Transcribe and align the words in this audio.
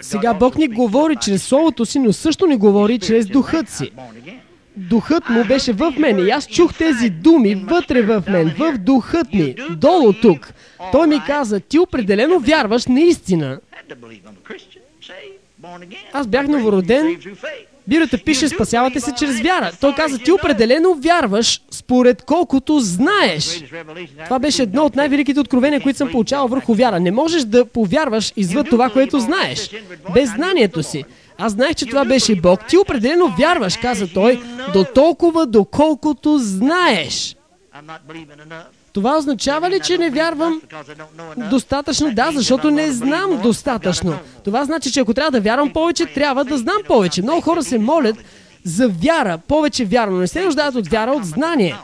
Сега 0.00 0.34
Бог 0.34 0.56
ни 0.56 0.68
говори 0.68 1.16
чрез 1.20 1.42
Словото 1.42 1.86
си, 1.86 1.98
но 1.98 2.12
също 2.12 2.46
ни 2.46 2.56
говори 2.56 2.98
чрез 2.98 3.26
Духът 3.26 3.68
си. 3.68 3.90
Духът 4.76 5.28
му 5.28 5.44
беше 5.44 5.72
в 5.72 5.94
мен 5.98 6.26
и 6.26 6.30
аз 6.30 6.46
чух 6.46 6.74
тези 6.74 7.10
думи 7.10 7.54
вътре 7.54 8.02
в 8.02 8.22
мен, 8.28 8.54
в 8.58 8.78
духът 8.78 9.32
ми, 9.32 9.54
долу 9.70 10.12
тук. 10.12 10.52
Той 10.92 11.06
ми 11.06 11.20
каза, 11.26 11.60
ти 11.60 11.78
определено 11.78 12.38
вярваш 12.40 12.86
наистина. 12.86 13.60
Аз 16.12 16.26
бях 16.26 16.48
новороден, 16.48 17.16
Библията 17.88 18.18
пише, 18.24 18.48
спасявате 18.48 19.00
се 19.00 19.12
чрез 19.18 19.40
вяра. 19.40 19.72
Той 19.80 19.94
каза, 19.94 20.18
ти 20.18 20.32
определено 20.32 20.94
вярваш 20.94 21.60
според 21.70 22.22
колкото 22.22 22.80
знаеш. 22.80 23.64
Това 24.24 24.38
беше 24.38 24.62
едно 24.62 24.84
от 24.84 24.96
най-великите 24.96 25.40
откровения, 25.40 25.80
които 25.80 25.96
съм 25.96 26.10
получавал 26.10 26.48
върху 26.48 26.74
вяра. 26.74 27.00
Не 27.00 27.10
можеш 27.10 27.44
да 27.44 27.64
повярваш 27.64 28.32
извън 28.36 28.64
това, 28.64 28.90
което 28.90 29.20
знаеш. 29.20 29.70
Без 30.14 30.30
знанието 30.30 30.82
си. 30.82 31.04
Аз 31.38 31.52
знаех, 31.52 31.74
че 31.74 31.86
това 31.86 32.04
беше 32.04 32.36
Бог. 32.36 32.66
Ти 32.68 32.76
определено 32.76 33.34
вярваш, 33.38 33.76
каза 33.76 34.06
той, 34.08 34.42
до 34.72 34.84
толкова, 34.84 35.46
доколкото 35.46 36.38
знаеш. 36.38 37.36
Това 38.94 39.18
означава 39.18 39.70
ли, 39.70 39.80
че 39.80 39.98
не 39.98 40.10
вярвам 40.10 40.62
достатъчно? 41.50 42.14
Да, 42.14 42.30
защото 42.32 42.70
не 42.70 42.92
знам 42.92 43.40
достатъчно. 43.42 44.18
Това 44.44 44.64
значи, 44.64 44.92
че 44.92 45.00
ако 45.00 45.14
трябва 45.14 45.30
да 45.30 45.40
вярвам 45.40 45.72
повече, 45.72 46.06
трябва 46.06 46.44
да 46.44 46.58
знам 46.58 46.76
повече. 46.86 47.22
Много 47.22 47.40
хора 47.40 47.62
се 47.62 47.78
молят 47.78 48.16
за 48.64 48.88
вяра, 48.88 49.38
повече 49.48 49.84
вяра, 49.84 50.10
но 50.10 50.18
не 50.18 50.26
се 50.26 50.44
нуждаят 50.44 50.74
от 50.74 50.88
вяра, 50.88 51.12
от 51.12 51.24
знание. 51.24 51.76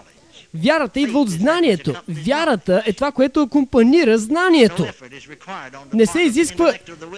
Вярата 0.54 1.00
идва 1.00 1.20
от 1.20 1.30
знанието. 1.30 1.94
Вярата 2.08 2.82
е 2.86 2.92
това, 2.92 3.12
което 3.12 3.42
акомпанира 3.42 4.18
знанието. 4.18 4.86
Не 5.92 6.06
се 6.06 6.20
изисква 6.20 6.72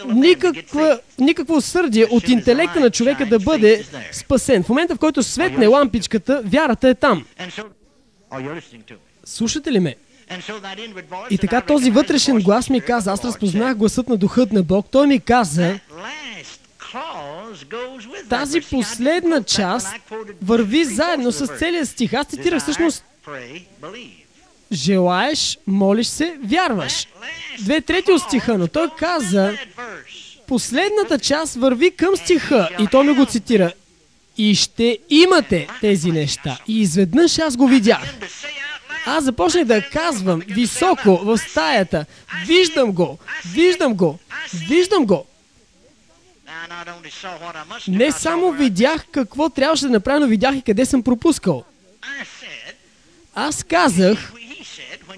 никаква, 0.07 1.01
никакво 1.19 1.55
усърдие 1.55 2.07
от 2.11 2.29
интелекта 2.29 2.81
на 2.81 2.91
човека 2.91 3.27
да 3.27 3.39
бъде 3.39 3.85
спасен. 4.13 4.63
В 4.63 4.69
момента, 4.69 4.95
в 4.95 4.99
който 4.99 5.23
светне 5.23 5.67
лампичката, 5.67 6.43
вярата 6.45 6.89
е 6.89 6.95
там. 6.95 7.25
Слушате 9.25 9.73
ли 9.73 9.81
ме? 9.81 9.97
И 11.31 11.39
така 11.39 11.61
този 11.61 11.91
вътрешен 11.91 12.39
глас 12.39 12.71
ми 12.71 12.81
каза, 12.81 13.13
аз 13.13 13.25
разпознах 13.25 13.77
гласът 13.77 14.09
на 14.09 14.17
духът 14.17 14.53
на 14.53 14.63
Бог, 14.63 14.87
той 14.91 15.07
ми 15.07 15.21
каза, 15.21 15.79
тази 18.29 18.61
последна 18.61 19.43
част 19.43 19.89
върви 20.43 20.85
заедно 20.85 21.33
с 21.33 21.47
целият 21.59 21.89
стих. 21.89 22.13
Аз 22.13 22.27
цитирах 22.27 22.63
всъщност 22.63 23.05
Желаеш, 24.73 25.59
молиш 25.67 26.07
се, 26.07 26.37
вярваш. 26.45 27.07
Две 27.59 27.81
трети 27.81 28.13
от 28.13 28.23
стиха, 28.23 28.59
но 28.59 28.69
той 28.69 28.91
каза, 28.99 29.59
последната 30.47 31.19
част 31.19 31.55
върви 31.55 31.91
към 31.91 32.17
стиха 32.17 32.69
и 32.79 32.87
той 32.91 33.07
ми 33.07 33.15
го 33.15 33.27
цитира. 33.27 33.73
И 34.39 34.55
ще 34.55 34.99
имате 35.11 35.69
тези 35.81 36.11
неща. 36.11 36.59
И 36.69 36.81
изведнъж 36.81 37.39
аз 37.39 37.57
го 37.57 37.69
видях. 37.69 38.15
Аз 39.07 39.25
започнах 39.25 39.65
да 39.65 39.89
казвам 39.91 40.43
високо 40.49 41.17
в 41.17 41.39
стаята. 41.39 42.05
Виждам 42.47 42.93
го, 42.93 43.19
виждам 43.53 43.95
го, 43.95 44.19
виждам 44.69 45.07
го. 45.07 45.27
Не 47.89 48.13
само 48.13 48.53
видях 48.53 49.07
какво 49.13 49.49
трябваше 49.49 49.85
да 49.85 49.91
направя, 49.91 50.21
но 50.21 50.27
видях 50.27 50.57
и 50.57 50.63
къде 50.63 50.87
съм 50.87 51.03
пропускал. 51.03 51.65
Аз 53.35 53.65
казах, 53.65 54.33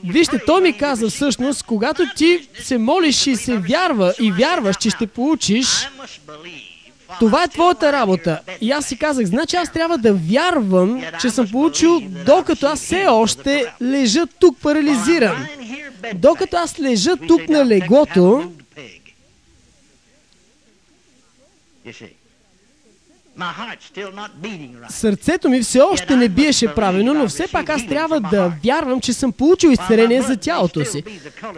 вижте, 0.04 0.38
той 0.46 0.60
ми 0.60 0.78
каза 0.78 1.10
всъщност, 1.10 1.62
когато 1.62 2.02
ти 2.16 2.48
се 2.62 2.78
молиш 2.78 3.26
и 3.26 3.36
се 3.36 3.56
вярва 3.56 4.14
и 4.20 4.32
вярваш, 4.32 4.76
че 4.76 4.90
ще 4.90 5.06
получиш, 5.06 5.88
това 7.18 7.42
е 7.44 7.48
твоята 7.48 7.92
работа. 7.92 8.40
И 8.60 8.70
аз 8.70 8.86
си 8.86 8.98
казах, 8.98 9.26
значи 9.26 9.56
аз 9.56 9.72
трябва 9.72 9.98
да 9.98 10.14
вярвам, 10.14 11.02
че 11.20 11.30
съм 11.30 11.50
получил, 11.50 12.00
докато 12.26 12.66
аз 12.66 12.80
все 12.80 13.06
още 13.06 13.72
лежа 13.82 14.26
тук 14.38 14.58
парализиран. 14.60 15.46
Докато 16.14 16.56
аз 16.56 16.80
лежа 16.80 17.16
тук 17.16 17.48
на 17.48 17.66
леглото, 17.66 18.52
Сърцето 24.88 25.48
ми 25.48 25.60
все 25.60 25.80
още 25.80 26.16
не 26.16 26.28
биеше 26.28 26.74
правилно, 26.74 27.14
но 27.14 27.28
все 27.28 27.48
пак 27.52 27.68
аз 27.68 27.86
трябва 27.86 28.20
да 28.20 28.52
вярвам, 28.64 29.00
че 29.00 29.12
съм 29.12 29.32
получил 29.32 29.68
изцеление 29.68 30.22
за 30.22 30.36
тялото 30.36 30.84
си. 30.84 31.02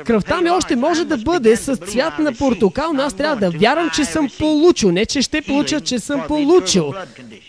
Кръвта 0.05 0.41
ми 0.41 0.51
още 0.51 0.77
може 0.77 1.05
да 1.05 1.17
бъде 1.17 1.57
с 1.57 1.77
цвят 1.77 2.19
на 2.19 2.33
портокал, 2.33 2.93
но 2.93 3.03
аз 3.03 3.15
трябва 3.15 3.37
да 3.37 3.59
вярвам, 3.59 3.91
че 3.91 4.05
съм 4.05 4.29
получил. 4.39 4.93
Не, 4.93 5.07
че 5.07 5.23
ще 5.23 5.43
получа, 5.43 5.81
че 5.81 5.99
съм 5.99 6.23
получил. 6.29 6.95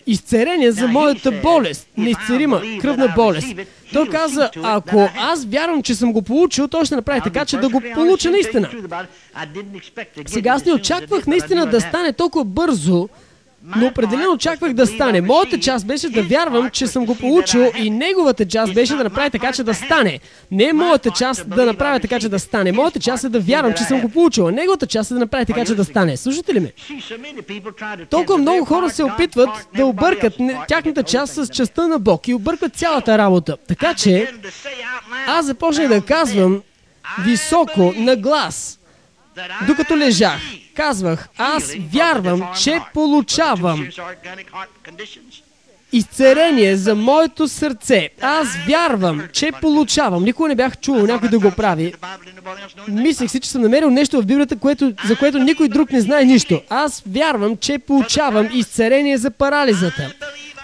Изцеление 0.08 0.72
за 0.72 0.88
моята 0.88 1.32
болест. 1.32 1.88
Неизцерима 1.98 2.62
кръвна 2.82 3.14
болест. 3.16 3.48
Той 3.94 4.10
каза, 4.10 4.50
ако 4.64 5.10
аз 5.18 5.46
вярвам, 5.46 5.84
че 5.84 5.96
съм 5.96 6.14
го 6.14 6.22
получил, 6.22 6.68
той 6.68 6.86
ще 6.86 6.96
направи 6.96 7.22
така, 7.24 7.46
че 7.46 7.58
да 7.58 7.70
го 7.70 7.82
получа 7.94 8.32
наистина. 8.32 8.70
Сега 10.26 10.52
аз 10.52 10.66
не 10.66 10.74
очаквах 10.74 11.28
наистина 11.28 11.66
да 11.66 11.82
стане 11.82 12.14
толкова 12.14 12.46
бързо, 12.46 13.10
но 13.76 13.88
определено 13.88 14.32
очаквах 14.32 14.74
да 14.74 14.88
стане. 14.88 15.22
Моята 15.22 15.60
част 15.60 15.88
беше 15.88 16.10
да 16.10 16.24
вярвам, 16.24 16.70
че 16.70 16.88
съм 16.88 17.06
го 17.06 17.16
получил 17.16 17.72
и 17.78 17.90
неговата 17.90 18.46
част 18.46 18.74
беше 18.74 18.96
да 18.96 19.04
направи 19.04 19.30
така, 19.30 19.52
че 19.52 19.64
да 19.64 19.74
стане. 19.74 20.20
Не 20.52 20.74
моята 20.74 21.12
част 21.12 21.50
да 21.50 21.66
направя 21.66 22.00
така, 22.00 22.20
че 22.20 22.30
да 22.30 22.40
стане. 22.40 22.72
Моята 22.72 23.00
част 23.00 23.24
е 23.24 23.30
да 23.30 23.40
вярвам, 23.40 23.74
че 23.74 23.84
съм 23.84 24.02
го 24.02 24.10
получил. 24.10 24.48
А 24.48 24.52
неговата 24.52 24.88
част 24.88 25.12
е 25.12 25.14
да 25.14 25.20
направи 25.20 25.46
така, 25.46 25.66
че 25.66 25.76
да 25.76 25.86
стане. 25.86 26.18
Слушате 26.18 26.54
ли 26.54 26.60
ме? 26.60 26.72
Толкова 28.10 28.38
много 28.38 28.66
хора 28.66 28.90
се 28.90 29.04
опитват 29.04 29.50
да 29.76 29.86
объркат 29.86 30.34
тяхната 30.68 31.04
част 31.04 31.34
с 31.34 31.48
частта 31.48 31.88
на 31.88 32.00
Бог 32.00 32.28
и 32.28 32.34
объркват 32.34 32.76
цялата 32.76 33.18
работа. 33.18 33.58
Така 33.68 33.94
че 33.94 34.32
аз 35.28 35.46
започнах 35.46 35.88
да 35.88 36.02
казвам 36.02 36.62
високо, 37.24 37.94
на 37.98 38.16
глас, 38.16 38.80
докато 39.68 39.98
лежах. 39.98 40.42
Казвах, 40.74 41.30
аз 41.38 41.74
вярвам, 41.94 42.44
че 42.64 42.82
получавам 42.94 43.88
изцерение 45.94 46.76
за 46.76 46.96
моето 46.96 47.48
сърце. 47.48 48.10
Аз 48.22 48.48
вярвам, 48.68 49.22
че 49.34 49.52
получавам. 49.62 50.24
Никога 50.24 50.50
не 50.50 50.56
бях 50.56 50.80
чувал 50.80 51.06
някой 51.06 51.30
да 51.30 51.40
го 51.40 51.52
прави. 51.52 51.94
Мислех 52.88 53.32
си, 53.32 53.40
че 53.40 53.50
съм 53.50 53.62
намерил 53.62 53.90
нещо 53.90 54.22
в 54.22 54.26
Библията, 54.26 54.56
което, 54.56 54.94
за 55.06 55.16
което 55.16 55.40
никой 55.40 55.68
друг 55.68 55.92
не 55.92 56.02
знае 56.02 56.26
нищо. 56.26 56.62
Аз 56.70 57.04
вярвам, 57.08 57.58
че 57.58 57.78
получавам 57.78 58.50
изцерение 58.54 59.18
за 59.18 59.32
парализата. 59.32 60.14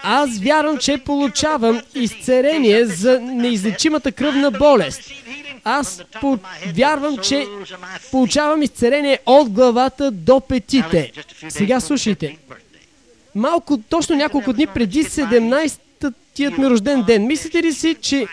Аз 0.02 0.38
вярвам, 0.38 0.78
че 0.78 0.98
получавам 0.98 1.80
изцерение 1.94 2.86
за 2.86 3.20
неизлечимата 3.20 4.12
кръвна 4.12 4.50
болест 4.50 5.00
аз 5.64 6.02
по- 6.20 6.38
вярвам, 6.74 7.18
че 7.18 7.46
получавам 8.10 8.62
изцеление 8.62 9.18
от 9.26 9.50
главата 9.50 10.10
до 10.10 10.40
петите. 10.40 11.12
Сега 11.48 11.80
слушайте. 11.80 12.36
Малко, 13.34 13.78
точно 13.78 14.16
няколко 14.16 14.52
дни 14.52 14.66
преди 14.66 15.04
17-тият 15.04 16.58
ми 16.58 16.70
рожден 16.70 17.02
ден, 17.02 17.26
мислите 17.26 17.62
ли 17.62 17.72
си, 17.72 17.96
че 18.00 18.26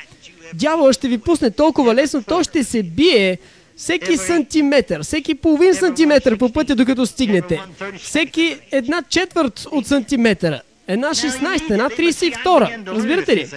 дявола 0.53 0.93
ще 0.93 1.07
ви 1.07 1.17
пусне 1.17 1.51
толкова 1.51 1.95
лесно, 1.95 2.23
той 2.23 2.43
ще 2.43 2.63
се 2.63 2.83
бие 2.83 3.37
всеки 3.77 4.17
сантиметър, 4.17 5.03
всеки 5.03 5.35
половин 5.35 5.75
сантиметър 5.75 6.37
по 6.37 6.49
пътя, 6.49 6.75
докато 6.75 7.05
стигнете. 7.05 7.61
Всеки 7.99 8.57
една 8.71 9.03
четвърт 9.09 9.67
от 9.71 9.87
сантиметъра. 9.87 10.61
Една 10.87 11.09
16, 11.09 11.71
една 11.71 11.89
32. 11.89 12.87
Разбирате 12.87 13.35
ли? 13.35 13.49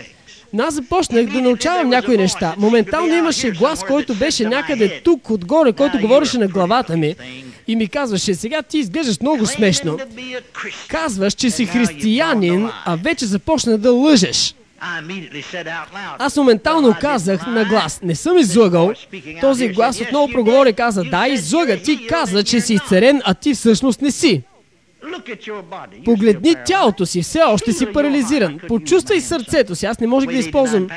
Но 0.55 0.65
аз 0.65 0.75
започнах 0.75 1.27
да 1.27 1.41
научавам 1.41 1.89
някои 1.89 2.17
неща. 2.17 2.55
Моментално 2.59 3.15
имаше 3.15 3.51
глас, 3.51 3.85
който 3.85 4.15
беше 4.15 4.45
някъде 4.45 5.01
тук, 5.05 5.31
отгоре, 5.31 5.73
който 5.73 5.99
говореше 5.99 6.39
на 6.39 6.49
главата 6.49 6.97
ми 6.97 7.15
и 7.69 7.77
ми 7.77 7.89
казваше, 7.89 8.35
сега 8.35 8.63
ти 8.63 8.79
изглеждаш 8.79 9.21
много 9.21 9.47
смешно. 9.47 9.99
Казваш, 10.89 11.35
че 11.35 11.51
си 11.51 11.67
християнин, 11.67 12.69
а 12.85 12.97
вече 12.97 13.27
започна 13.27 13.79
да 13.79 13.93
лъжеш. 13.93 14.55
Аз 16.19 16.37
моментално 16.37 16.97
казах 17.01 17.47
на 17.47 17.65
глас, 17.65 18.01
не 18.03 18.15
съм 18.15 18.39
излъгал. 18.39 18.93
Този 19.41 19.69
глас 19.69 20.01
отново 20.01 20.33
проговори 20.33 20.69
и 20.69 20.73
каза, 20.73 21.05
да, 21.05 21.29
излъга, 21.29 21.77
ти 21.77 22.07
каза, 22.07 22.45
че 22.45 22.61
си 22.61 22.79
царен, 22.89 23.23
а 23.25 23.35
ти 23.35 23.55
всъщност 23.55 24.03
не 24.03 24.11
си. 24.11 24.43
Погледни 26.05 26.55
тялото 26.67 27.07
си, 27.07 27.23
все 27.23 27.43
още 27.43 27.73
си 27.73 27.93
парализиран. 27.93 28.59
Почувствай 28.69 29.21
сърцето 29.21 29.75
си. 29.75 29.87
Аз 29.87 30.01
не 30.01 30.07
можех 30.07 30.31
да 30.31 30.37
използвам 30.37 30.89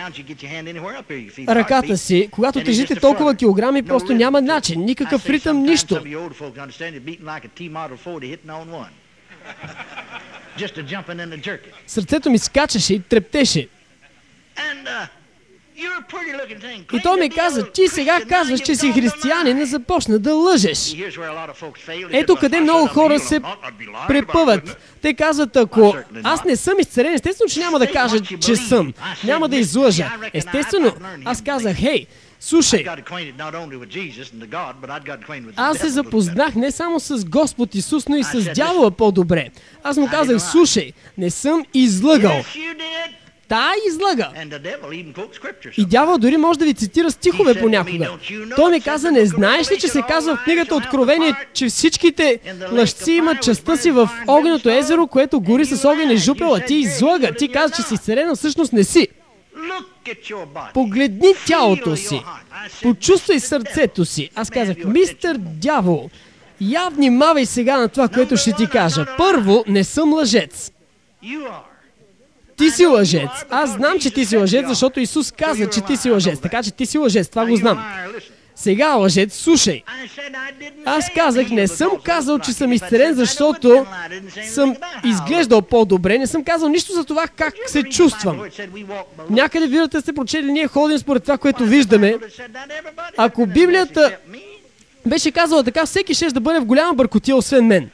ръката 1.49 1.97
си. 1.97 2.29
Когато 2.31 2.63
тежите 2.63 2.95
толкова 2.95 3.35
килограми, 3.35 3.83
просто 3.83 4.13
няма 4.13 4.41
начин. 4.41 4.85
Никакъв 4.85 5.29
ритъм, 5.29 5.63
нищо. 5.63 5.97
Сърцето 11.87 12.29
ми 12.29 12.37
скачаше 12.37 12.93
и 12.93 12.99
трептеше. 12.99 13.67
И 16.93 17.01
той 17.03 17.19
ми 17.19 17.29
каза, 17.29 17.71
ти 17.71 17.87
сега 17.87 18.21
казваш, 18.29 18.59
че 18.59 18.75
си 18.75 18.91
християнин 18.91 19.65
започна 19.65 20.19
да 20.19 20.33
лъжеш. 20.33 20.95
Ето 22.11 22.35
къде 22.35 22.59
много 22.59 22.87
хора 22.87 23.19
се 23.19 23.41
препъват. 24.07 24.77
Те 25.01 25.13
казват, 25.13 25.55
ако 25.55 25.95
аз 26.23 26.43
не 26.43 26.55
съм 26.55 26.79
изцелен, 26.79 27.13
естествено, 27.13 27.49
че 27.49 27.59
няма 27.59 27.79
да 27.79 27.91
кажа, 27.91 28.19
че 28.21 28.55
съм. 28.55 28.93
Няма 29.23 29.49
да 29.49 29.55
излъжа. 29.55 30.11
Естествено, 30.33 30.93
аз 31.25 31.43
казах, 31.43 31.77
хей, 31.77 32.07
Слушай, 32.39 32.85
аз 35.55 35.77
се 35.77 35.89
запознах 35.89 36.55
не 36.55 36.71
само 36.71 36.99
с 36.99 37.25
Господ 37.25 37.75
Исус, 37.75 38.07
но 38.07 38.15
и 38.15 38.23
с 38.23 38.53
дявола 38.53 38.91
по-добре. 38.91 39.49
Аз 39.83 39.97
му 39.97 40.07
казах, 40.09 40.41
слушай, 40.41 40.93
не 41.17 41.29
съм 41.29 41.65
излъгал. 41.73 42.43
Та 43.47 43.71
излъга. 43.87 44.31
И 45.77 45.85
дявол 45.85 46.17
дори 46.17 46.37
може 46.37 46.59
да 46.59 46.65
ви 46.65 46.73
цитира 46.73 47.11
стихове 47.11 47.59
понякога. 47.59 48.09
Той 48.55 48.71
ми 48.71 48.81
каза, 48.81 49.11
не 49.11 49.25
знаеш 49.25 49.71
ли, 49.71 49.79
че 49.79 49.87
се 49.87 50.01
казва 50.07 50.35
в 50.35 50.43
книгата 50.43 50.75
Откровение, 50.75 51.33
че 51.53 51.67
всичките 51.67 52.39
лъжци 52.71 53.11
имат 53.11 53.41
частта 53.41 53.77
си 53.77 53.91
в 53.91 54.09
огненото 54.27 54.69
езеро, 54.69 55.07
което 55.07 55.41
гори 55.41 55.65
с 55.65 55.85
огън 55.85 56.11
и 56.11 56.17
жупела. 56.17 56.59
Ти 56.59 56.75
излъга. 56.75 57.31
Ти 57.33 57.47
каза, 57.51 57.75
че 57.75 57.81
си 57.81 57.93
изцелена, 57.93 58.35
всъщност 58.35 58.73
не 58.73 58.83
си. 58.83 59.07
Погледни 60.73 61.33
тялото 61.45 61.95
си. 61.95 62.21
Почувствай 62.81 63.39
сърцето 63.39 64.05
си. 64.05 64.29
Аз 64.35 64.49
казах, 64.49 64.77
мистер 64.85 65.37
дявол, 65.39 66.09
я 66.61 66.89
внимавай 66.89 67.45
сега 67.45 67.77
на 67.77 67.89
това, 67.89 68.07
което 68.07 68.37
ще 68.37 68.53
ти 68.53 68.67
кажа. 68.67 69.05
Първо, 69.17 69.63
не 69.67 69.83
съм 69.83 70.13
лъжец. 70.13 70.71
Ти 72.57 72.69
си 72.69 72.85
лъжец. 72.85 73.29
Аз 73.49 73.69
знам, 73.69 73.99
че 73.99 74.11
ти 74.11 74.25
си 74.25 74.37
лъжец, 74.37 74.67
защото 74.67 74.99
Исус 74.99 75.31
каза, 75.31 75.69
че 75.69 75.81
ти 75.81 75.97
си 75.97 76.09
лъжец. 76.11 76.39
Така 76.39 76.63
че 76.63 76.71
ти 76.71 76.85
си 76.85 76.97
лъжец. 76.97 77.29
Това 77.29 77.45
го 77.45 77.55
знам. 77.55 77.85
Сега, 78.55 78.95
лъжец, 78.95 79.33
слушай. 79.35 79.83
Аз 80.85 81.05
казах, 81.15 81.49
не 81.49 81.67
съм 81.67 81.89
казал, 82.03 82.39
че 82.39 82.53
съм 82.53 82.73
изцелен, 82.73 83.13
защото 83.13 83.85
съм 84.47 84.75
изглеждал 85.05 85.61
по-добре. 85.61 86.17
Не 86.17 86.27
съм 86.27 86.43
казал 86.43 86.69
нищо 86.69 86.93
за 86.93 87.03
това 87.03 87.27
как 87.27 87.53
се 87.67 87.83
чувствам. 87.83 88.41
Някъде 89.29 89.67
вие 89.67 89.85
сте 90.01 90.13
прочели, 90.13 90.51
ние 90.51 90.67
ходим 90.67 90.97
според 90.99 91.23
това, 91.23 91.37
което 91.37 91.65
виждаме. 91.65 92.15
Ако 93.17 93.45
Библията 93.45 94.17
беше 95.05 95.31
казала 95.31 95.63
така, 95.63 95.85
всеки 95.85 96.13
ще 96.13 96.27
да 96.27 96.39
бъде 96.39 96.59
в 96.59 96.65
голяма 96.65 96.93
бъркотия, 96.93 97.35
освен 97.35 97.65
мен. 97.65 97.89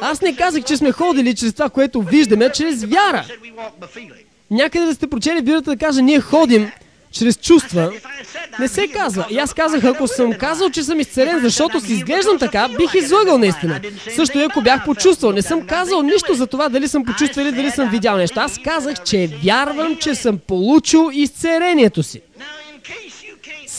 Аз 0.00 0.20
не 0.20 0.36
казах, 0.36 0.64
че 0.64 0.76
сме 0.76 0.92
ходили 0.92 1.34
чрез 1.34 1.52
това, 1.52 1.68
което 1.68 2.02
виждаме, 2.02 2.50
чрез 2.50 2.84
вяра. 2.84 3.24
Някъде 4.50 4.86
да 4.86 4.94
сте 4.94 5.06
прочели 5.06 5.36
Библията 5.36 5.70
да 5.70 5.76
каже, 5.76 6.02
ние 6.02 6.20
ходим 6.20 6.70
чрез 7.12 7.36
чувства, 7.36 7.92
не 8.60 8.68
се 8.68 8.88
казва. 8.88 9.26
И 9.30 9.38
аз 9.38 9.54
казах, 9.54 9.84
ако 9.84 10.08
съм 10.08 10.32
казал, 10.32 10.70
че 10.70 10.82
съм 10.82 11.00
изцелен, 11.00 11.40
защото 11.40 11.80
си 11.80 11.92
изглеждам 11.92 12.38
така, 12.38 12.68
бих 12.68 12.94
излъгал 12.94 13.38
наистина. 13.38 13.80
Също 14.16 14.38
и 14.38 14.42
ако 14.42 14.60
бях 14.60 14.84
почувствал. 14.84 15.32
Не 15.32 15.42
съм 15.42 15.66
казал 15.66 16.02
нищо 16.02 16.34
за 16.34 16.46
това 16.46 16.68
дали 16.68 16.88
съм 16.88 17.04
почувствал 17.04 17.44
или 17.44 17.52
дали 17.52 17.70
съм 17.70 17.88
видял 17.88 18.16
нещо. 18.16 18.40
Аз 18.40 18.58
казах, 18.64 19.02
че 19.04 19.30
вярвам, 19.44 19.96
че 19.96 20.14
съм 20.14 20.38
получил 20.38 21.10
изцелението 21.12 22.02
си. 22.02 22.20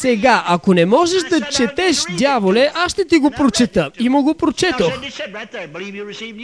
Сега, 0.04 0.44
ако 0.48 0.74
не 0.74 0.86
можеш 0.86 1.24
да 1.24 1.42
четеш, 1.42 2.04
дяволе, 2.18 2.72
аз 2.76 2.92
ще 2.92 3.06
ти 3.06 3.18
го 3.18 3.32
прочета. 3.32 3.92
И 4.00 4.10
му 4.10 4.24
го 4.24 4.34
прочетох. 4.34 4.94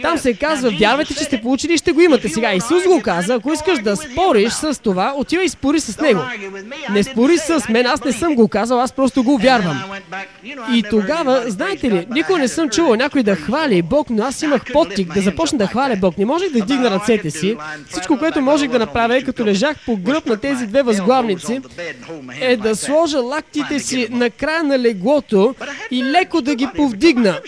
Там 0.02 0.18
се 0.18 0.34
казва, 0.34 0.70
вярвайте, 0.70 1.14
че 1.14 1.24
сте 1.24 1.40
получили 1.40 1.72
и 1.72 1.76
ще 1.76 1.92
го 1.92 2.00
имате. 2.00 2.28
Сега 2.28 2.54
Исус 2.54 2.84
го 2.84 3.00
каза, 3.02 3.34
ако 3.34 3.52
искаш 3.52 3.78
да 3.78 3.96
спориш 3.96 4.52
с 4.52 4.80
това, 4.82 5.14
отивай 5.16 5.44
и 5.44 5.48
спори 5.48 5.80
с 5.80 6.00
него. 6.00 6.20
Не 6.90 7.02
спори 7.02 7.38
с 7.38 7.68
мен, 7.68 7.86
аз 7.86 8.04
не 8.04 8.12
съм 8.12 8.34
го 8.34 8.48
казал, 8.48 8.80
аз 8.80 8.92
просто 8.92 9.22
го 9.22 9.38
вярвам. 9.38 9.82
И 10.74 10.82
тогава, 10.90 11.44
знаете 11.46 11.90
ли, 11.90 12.06
никога 12.10 12.38
не 12.38 12.48
съм 12.48 12.68
чувал 12.68 12.94
някой 12.94 13.22
да 13.22 13.36
хвали 13.36 13.82
Бог, 13.82 14.10
но 14.10 14.24
аз 14.24 14.42
имах 14.42 14.64
подтик 14.72 15.14
да 15.14 15.20
започна 15.20 15.58
да 15.58 15.66
хваля 15.66 15.96
Бог. 15.96 16.18
Не 16.18 16.24
можех 16.24 16.52
да 16.52 16.64
дигна 16.64 16.90
ръцете 16.90 17.30
си. 17.30 17.56
Всичко, 17.88 18.18
което 18.18 18.40
можех 18.40 18.70
да 18.70 18.78
направя, 18.78 19.16
е 19.16 19.22
като 19.22 19.46
лежах 19.46 19.76
по 19.86 19.96
гръб 19.96 20.26
на 20.26 20.36
тези 20.36 20.66
две 20.66 20.82
възглавници, 20.82 21.60
е 22.40 22.56
да 22.56 22.76
сложа 22.76 23.22
лактите 23.58 23.78
си 23.78 24.08
на 24.10 24.30
края 24.30 24.62
на 24.62 24.78
леглото 24.78 25.54
и 25.90 26.04
леко 26.04 26.40
да 26.40 26.54
ги 26.54 26.68
повдигна. 26.76 27.40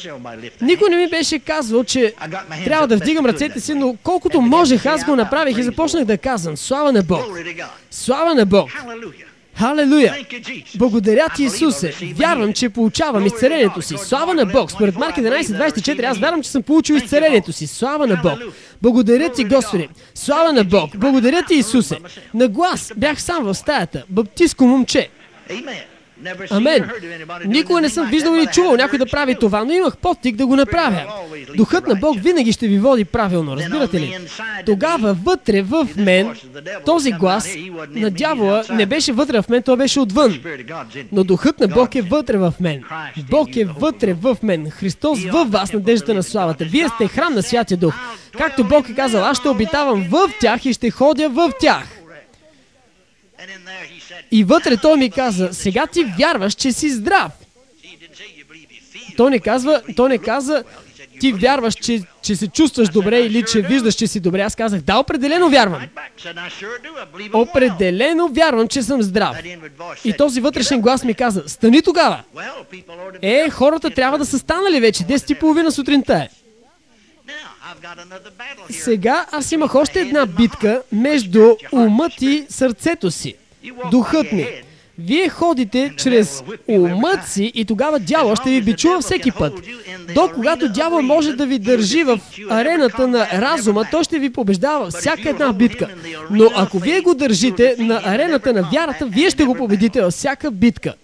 Никой 0.63 0.91
не 0.91 0.97
ми 0.97 1.11
беше 1.11 1.39
казвал, 1.39 1.85
че 1.85 2.15
трябва 2.65 2.87
да 2.87 2.97
вдигам 2.97 3.27
ръцете 3.27 3.61
си, 3.61 3.75
но 3.75 3.97
колкото 4.03 4.41
можех, 4.41 4.87
аз 4.87 5.05
го 5.05 5.17
направих 5.17 5.59
и 5.59 5.63
започнах 5.63 6.05
да 6.05 6.19
казвам, 6.19 6.57
слава 6.57 6.93
на 6.93 7.03
Бог. 7.03 7.25
Слава 7.91 8.35
на 8.35 8.47
Бог. 8.47 8.71
Халелуя! 9.59 10.15
Благодаря 10.75 11.29
ти, 11.37 11.45
Исусе! 11.45 11.95
Вярвам, 12.15 12.53
че 12.53 12.69
получавам 12.69 13.27
изцелението 13.27 13.83
си. 13.83 13.95
Слава 13.99 14.35
на 14.35 14.47
Бог! 14.47 14.71
Според 14.71 14.97
Марк 14.97 15.17
11.24 15.17 16.05
аз 16.05 16.19
вярвам, 16.19 16.43
че 16.43 16.51
съм 16.51 16.63
получил 16.63 16.95
изцелението 16.95 17.53
си. 17.53 17.67
Слава 17.67 18.07
на 18.07 18.17
Бог! 18.17 18.39
Благодаря 18.83 19.33
ти, 19.33 19.45
Господи! 19.45 19.89
Слава 20.15 20.53
на 20.53 20.65
Бог! 20.65 20.97
Благодаря 20.97 21.43
ти, 21.49 21.55
Исусе! 21.55 21.99
На 22.35 22.49
глас 22.49 22.93
бях 22.97 23.23
сам 23.23 23.45
в 23.45 23.55
стаята. 23.55 24.05
Баптистко 24.09 24.65
момче. 24.65 25.09
Амен. 26.51 26.91
Никога 27.47 27.81
не 27.81 27.89
съм 27.89 28.07
виждал 28.07 28.35
или 28.35 28.47
чувал 28.47 28.77
някой 28.77 28.99
да 28.99 29.07
прави 29.07 29.35
това, 29.35 29.65
но 29.65 29.73
имах 29.73 29.97
подтик 29.97 30.37
да 30.37 30.47
го 30.47 30.57
направя. 30.57 31.03
Духът 31.57 31.87
на 31.87 31.95
Бог 31.95 32.17
винаги 32.21 32.53
ще 32.53 32.69
ви 32.69 32.79
води 32.79 33.05
правилно, 33.05 33.57
разбирате 33.57 34.01
ли? 34.01 34.19
Тогава 34.67 35.17
вътре 35.25 35.63
в 35.63 35.89
мен 35.97 36.35
този 36.87 37.13
глас 37.13 37.49
на 37.91 38.11
дявола 38.11 38.63
не 38.71 38.87
беше 38.87 39.13
вътре 39.13 39.43
в 39.43 39.49
мен, 39.49 39.63
той 39.63 39.77
беше 39.77 40.01
отвън. 40.01 40.41
Но 41.13 41.25
Духът 41.25 41.61
на 41.61 41.69
Бог 41.69 41.95
е 41.95 42.03
вътре 42.03 42.39
в 42.39 42.55
мен. 42.61 42.83
Бог 43.31 43.57
е 43.57 43.65
вътре 43.65 44.13
в 44.15 44.37
мен. 44.43 44.71
Христос 44.71 45.25
във 45.25 45.51
вас, 45.51 45.73
надеждата 45.73 46.15
на 46.15 46.23
славата. 46.23 46.65
Вие 46.65 46.89
сте 46.89 47.09
храм 47.09 47.35
на 47.35 47.43
Святия 47.43 47.79
Дух. 47.79 47.95
Както 48.39 48.65
Бог 48.65 48.89
е 48.89 48.95
казал, 48.95 49.25
аз 49.25 49.39
ще 49.39 49.49
обитавам 49.49 50.07
в 50.11 50.31
тях 50.41 50.67
и 50.67 50.73
ще 50.73 50.91
ходя 50.91 51.29
в 51.29 51.53
тях. 51.61 52.02
И 54.33 54.45
вътре 54.45 54.77
той 54.77 54.97
ми 54.97 55.11
каза, 55.11 55.49
сега 55.53 55.87
ти 55.87 56.05
вярваш, 56.19 56.55
че 56.55 56.73
си 56.73 56.91
здрав. 56.91 57.33
Той 59.17 59.31
не 59.31 59.39
казва, 59.39 59.83
той 59.97 60.09
не 60.09 60.19
каза, 60.19 60.65
ти 61.21 61.33
вярваш, 61.33 61.75
че, 61.75 62.03
че 62.23 62.37
се 62.37 62.49
чувстваш 62.49 62.89
добре 62.89 63.21
или 63.21 63.45
че 63.53 63.63
виждаш, 63.63 63.95
че 63.95 64.07
си 64.07 64.21
добре. 64.21 64.41
Аз 64.41 64.55
казах, 64.55 64.81
да, 64.81 64.99
определено 64.99 65.49
вярвам. 65.49 65.83
Определено 67.33 68.29
вярвам, 68.29 68.69
че 68.69 68.83
съм 68.83 69.03
здрав. 69.03 69.37
И 70.05 70.13
този 70.13 70.41
вътрешен 70.41 70.81
глас 70.81 71.05
ми 71.05 71.15
каза, 71.15 71.43
стани 71.47 71.83
тогава. 71.83 72.23
Е, 73.23 73.51
хората 73.51 73.91
трябва 73.91 74.19
да 74.19 74.27
са 74.27 74.39
станали 74.39 74.81
вече. 74.81 75.05
10 75.05 75.33
и 75.33 75.35
половина 75.35 75.73
сутринта 75.73 76.15
е. 76.15 76.29
Сега 78.71 79.27
аз 79.33 79.53
имах 79.53 79.75
още 79.75 80.01
една 80.01 80.27
битка 80.27 80.83
между 80.93 81.55
умът 81.73 82.23
и 82.23 82.47
сърцето 82.49 83.11
си 83.11 83.35
духът 83.91 84.33
ми. 84.33 84.47
Вие 84.99 85.29
ходите 85.29 85.93
чрез 85.97 86.43
умът 86.69 87.27
си 87.27 87.53
и 87.55 87.65
тогава 87.65 87.99
дявол 87.99 88.37
ще 88.37 88.51
ви 88.51 88.63
бичува 88.63 89.01
всеки 89.01 89.31
път. 89.31 89.55
До 90.15 90.31
когато 90.35 90.69
дявол 90.69 91.03
може 91.03 91.33
да 91.33 91.47
ви 91.47 91.59
държи 91.59 92.05
в 92.05 92.21
арената 92.51 93.09
на 93.09 93.29
разума, 93.33 93.85
той 93.91 94.05
ще 94.05 94.19
ви 94.19 94.33
побеждава 94.33 94.91
всяка 94.91 95.31
една 95.31 95.53
битка. 95.53 95.89
Но 96.31 96.51
ако 96.57 96.79
вие 96.79 97.01
го 97.01 97.15
държите 97.15 97.77
на 97.79 98.03
арената 98.05 98.53
на 98.53 98.63
вярата, 98.73 99.07
вие 99.07 99.31
ще 99.31 99.45
го 99.45 99.55
победите 99.55 100.01
във 100.01 100.13
всяка 100.13 100.51
битка. 100.51 100.95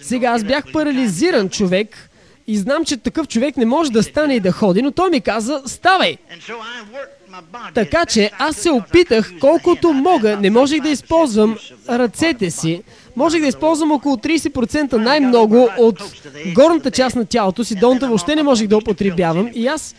Сега 0.00 0.28
аз 0.28 0.44
бях 0.44 0.64
парализиран 0.72 1.48
човек 1.48 2.10
и 2.46 2.56
знам, 2.56 2.84
че 2.84 2.96
такъв 2.96 3.28
човек 3.28 3.56
не 3.56 3.66
може 3.66 3.92
да 3.92 4.02
стане 4.02 4.34
и 4.34 4.40
да 4.40 4.52
ходи, 4.52 4.82
но 4.82 4.90
той 4.90 5.10
ми 5.10 5.20
каза, 5.20 5.62
ставай! 5.66 6.18
Така 7.74 8.06
че 8.06 8.30
аз 8.38 8.56
се 8.56 8.70
опитах 8.70 9.32
колкото 9.40 9.92
мога, 9.92 10.36
не 10.36 10.50
можех 10.50 10.80
да 10.80 10.88
използвам 10.88 11.56
ръцете 11.88 12.50
си, 12.50 12.82
можех 13.16 13.40
да 13.40 13.46
използвам 13.46 13.92
около 13.92 14.16
30% 14.16 14.92
най-много 14.92 15.68
от 15.78 16.02
горната 16.54 16.90
част 16.90 17.16
на 17.16 17.26
тялото 17.26 17.64
си, 17.64 17.74
долната 17.74 18.06
въобще 18.06 18.36
не 18.36 18.42
можех 18.42 18.68
да 18.68 18.76
употребявам. 18.76 19.48
И 19.54 19.66
аз 19.66 19.94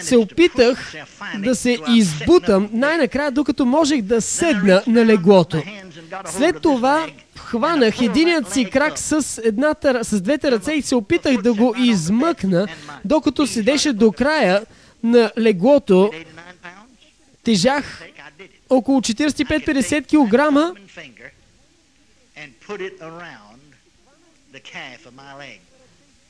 се 0.00 0.16
опитах 0.16 0.92
да 1.38 1.54
се 1.54 1.78
избутам 1.88 2.68
най-накрая, 2.72 3.30
докато 3.30 3.66
можех 3.66 4.02
да 4.02 4.20
седна 4.20 4.82
на 4.86 5.06
леглото. 5.06 5.62
След 6.24 6.60
това 6.60 7.06
хванах 7.38 8.02
единият 8.02 8.52
си 8.52 8.64
крак 8.64 8.98
с, 8.98 9.40
едната, 9.44 10.04
с 10.04 10.20
двете 10.20 10.50
ръце 10.50 10.72
и 10.72 10.82
се 10.82 10.94
опитах 10.94 11.42
да 11.42 11.54
го 11.54 11.74
измъкна, 11.78 12.66
докато 13.04 13.46
седеше 13.46 13.92
до 13.92 14.12
края 14.12 14.62
на 15.02 15.30
леглото 15.38 16.10
тежах 17.46 18.02
около 18.70 19.00
45-50 19.00 20.06
кг. 20.06 20.32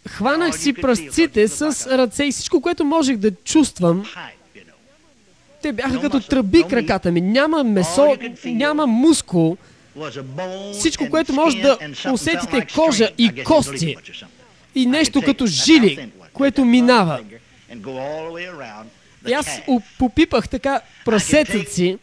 Хванах 0.08 0.58
си 0.58 0.72
пръстците 0.72 1.48
с 1.48 1.62
ръце 1.98 2.24
и 2.24 2.32
всичко, 2.32 2.60
което 2.60 2.84
можех 2.84 3.16
да 3.16 3.30
чувствам, 3.30 4.06
те 5.62 5.72
бяха 5.72 6.00
като 6.00 6.20
тръби 6.20 6.62
краката 6.70 7.12
ми. 7.12 7.20
Няма 7.20 7.64
месо, 7.64 8.16
няма 8.44 8.86
мускул. 8.86 9.56
Всичко, 10.72 11.10
което 11.10 11.32
може 11.32 11.56
да 11.60 11.78
усетите 12.12 12.66
кожа 12.74 13.10
и 13.18 13.44
кости 13.44 13.96
И 14.74 14.86
нещо 14.86 15.22
като 15.22 15.46
жили, 15.46 16.10
което 16.32 16.64
минава. 16.64 17.20
И 19.26 19.32
аз 19.32 19.46
попипах 19.98 20.48
така 20.48 20.80
прасецът 21.04 21.72
си 21.72 21.98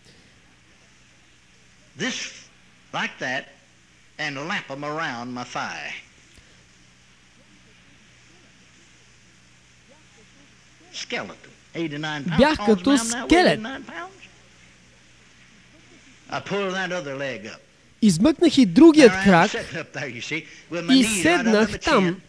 This, 1.97 2.47
like 2.91 3.15
that, 3.19 3.43
and 4.17 4.35
lap 4.47 4.67
them 4.67 4.83
around 4.83 5.31
my 5.31 5.43
thigh. 5.43 5.93
Skeleton. 10.91 11.53
89 11.75 12.23
pounds. 12.23 12.37
Бях 12.37 12.65
като 12.65 12.97
скелет. 12.97 13.59
89 13.59 13.83
pounds. 13.85 14.23
I 16.31 16.39
pulled 16.39 16.73
that 16.73 16.91
other 16.91 17.15
leg 17.15 17.45
up. 17.45 17.59
измъкнах 18.01 18.57
и 18.57 18.65
другият 18.65 19.11
крак 19.23 19.51
и 20.91 21.03
седнах 21.03 21.79
там. 21.79 22.21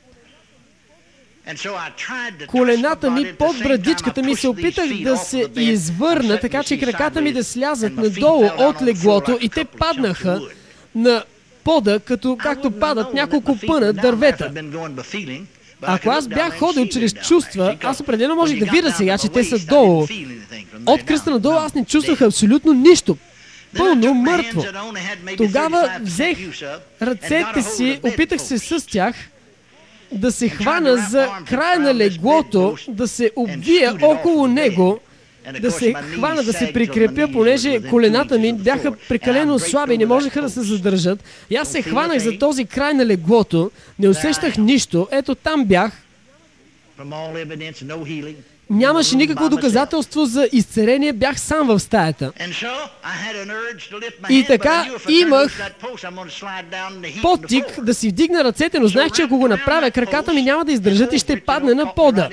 Колената 2.46 3.10
ми 3.10 3.34
под 3.38 3.58
брадичката 3.58 4.22
ми 4.22 4.36
се 4.36 4.48
опитах 4.48 4.88
да 5.02 5.16
се 5.16 5.46
извърна, 5.56 6.40
така 6.40 6.62
че 6.62 6.78
краката 6.78 7.20
ми 7.20 7.32
да 7.32 7.44
слязат 7.44 7.96
надолу 7.96 8.50
от 8.58 8.82
леглото 8.82 9.38
и 9.40 9.48
те 9.48 9.64
паднаха 9.64 10.40
на 10.94 11.24
пода, 11.64 12.00
като, 12.00 12.36
както 12.36 12.70
падат 12.70 13.14
няколко 13.14 13.58
пъна 13.66 13.92
дървета. 13.92 14.52
Ако 15.82 16.10
аз 16.10 16.28
бях 16.28 16.58
ходил 16.58 16.88
чрез 16.88 17.12
чувства, 17.12 17.76
аз 17.82 18.00
определено 18.00 18.34
може 18.34 18.56
да 18.56 18.64
видя 18.64 18.92
сега, 18.92 19.18
че 19.18 19.28
те 19.28 19.44
са 19.44 19.58
долу. 19.58 20.06
От 20.86 21.02
кръста 21.04 21.30
надолу 21.30 21.54
аз 21.54 21.74
не 21.74 21.84
чувствах 21.84 22.22
абсолютно 22.22 22.72
нищо. 22.72 23.16
Пълно 23.76 24.14
мъртво. 24.14 24.64
Тогава 25.36 25.98
взех 26.00 26.38
ръцете 27.02 27.62
си, 27.62 28.00
опитах 28.02 28.42
се 28.42 28.58
с 28.58 28.86
тях 28.86 29.14
да 30.14 30.32
се 30.32 30.48
хвана 30.48 30.96
за 31.10 31.28
края 31.48 31.80
на 31.80 31.94
леглото, 31.94 32.76
да 32.88 33.08
се 33.08 33.30
обвия 33.36 33.96
около 34.02 34.46
него, 34.46 35.00
да 35.60 35.70
се 35.70 35.94
хвана, 35.94 36.42
да 36.42 36.52
се 36.52 36.72
прикрепя, 36.72 37.28
понеже 37.32 37.82
колената 37.90 38.38
ми 38.38 38.52
бяха 38.52 38.92
прекалено 39.08 39.58
слаби 39.58 39.94
и 39.94 39.98
не 39.98 40.06
можеха 40.06 40.42
да 40.42 40.50
се 40.50 40.62
задържат. 40.62 41.24
И 41.50 41.56
аз 41.56 41.68
се 41.68 41.82
хванах 41.82 42.18
за 42.18 42.38
този 42.38 42.64
край 42.64 42.94
на 42.94 43.06
леглото, 43.06 43.70
не 43.98 44.08
усещах 44.08 44.58
нищо, 44.58 45.08
ето 45.10 45.34
там 45.34 45.64
бях, 45.64 45.92
нямаше 48.70 49.16
никакво 49.16 49.48
доказателство 49.48 50.24
за 50.24 50.48
изцерение, 50.52 51.12
бях 51.12 51.40
сам 51.40 51.66
в 51.66 51.80
стаята. 51.80 52.32
И 54.30 54.44
така 54.46 54.86
имах 55.08 55.72
Потик 57.22 57.80
да 57.80 57.94
си 57.94 58.08
вдигна 58.08 58.44
ръцете, 58.44 58.78
но 58.80 58.86
знаех, 58.88 59.12
че 59.12 59.22
ако 59.22 59.38
го 59.38 59.48
направя, 59.48 59.90
краката 59.90 60.32
ми 60.32 60.42
няма 60.42 60.64
да 60.64 60.72
издържат 60.72 61.12
и 61.12 61.18
ще 61.18 61.40
падне 61.40 61.74
на 61.74 61.94
пода. 61.94 62.28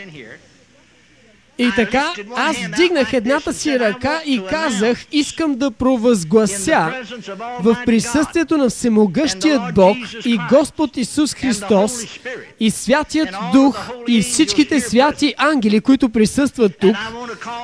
И 1.61 1.71
така, 1.75 2.13
аз 2.35 2.57
вдигнах 2.57 3.13
едната 3.13 3.53
си 3.53 3.79
ръка 3.79 4.21
и 4.25 4.41
казах, 4.49 5.05
искам 5.11 5.55
да 5.55 5.71
провъзглася 5.71 6.93
в 7.59 7.77
присъствието 7.85 8.57
на 8.57 8.69
Всемогъщият 8.69 9.61
Бог 9.75 9.97
и 10.25 10.39
Господ 10.49 10.97
Исус 10.97 11.33
Христос 11.33 11.91
и 12.59 12.71
Святият 12.71 13.29
Дух 13.53 13.89
и 14.07 14.21
всичките 14.21 14.79
святи 14.79 15.33
ангели, 15.37 15.81
които 15.81 16.09
присъстват 16.09 16.77
тук. 16.79 16.95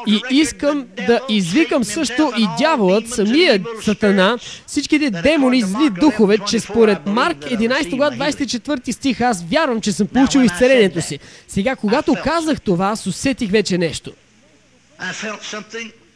И 0.07 0.21
искам 0.29 0.85
да 1.07 1.19
извикам 1.29 1.83
също 1.83 2.31
и 2.37 2.47
дяволът, 2.59 3.09
самият 3.09 3.61
сатана, 3.81 4.37
всичките 4.67 5.09
демони, 5.09 5.61
зли 5.61 5.89
духове, 5.99 6.37
че 6.37 6.59
според 6.59 7.05
Марк 7.05 7.37
11 7.37 7.95
глава 7.95 8.15
24 8.15 8.91
стих 8.91 9.21
аз 9.21 9.43
вярвам, 9.43 9.81
че 9.81 9.91
съм 9.91 10.07
получил 10.07 10.39
изцелението 10.39 11.01
си. 11.01 11.19
Сега, 11.47 11.75
когато 11.75 12.15
казах 12.23 12.61
това, 12.61 12.87
аз 12.87 13.07
усетих 13.07 13.51
вече 13.51 13.77
нещо. 13.87 14.11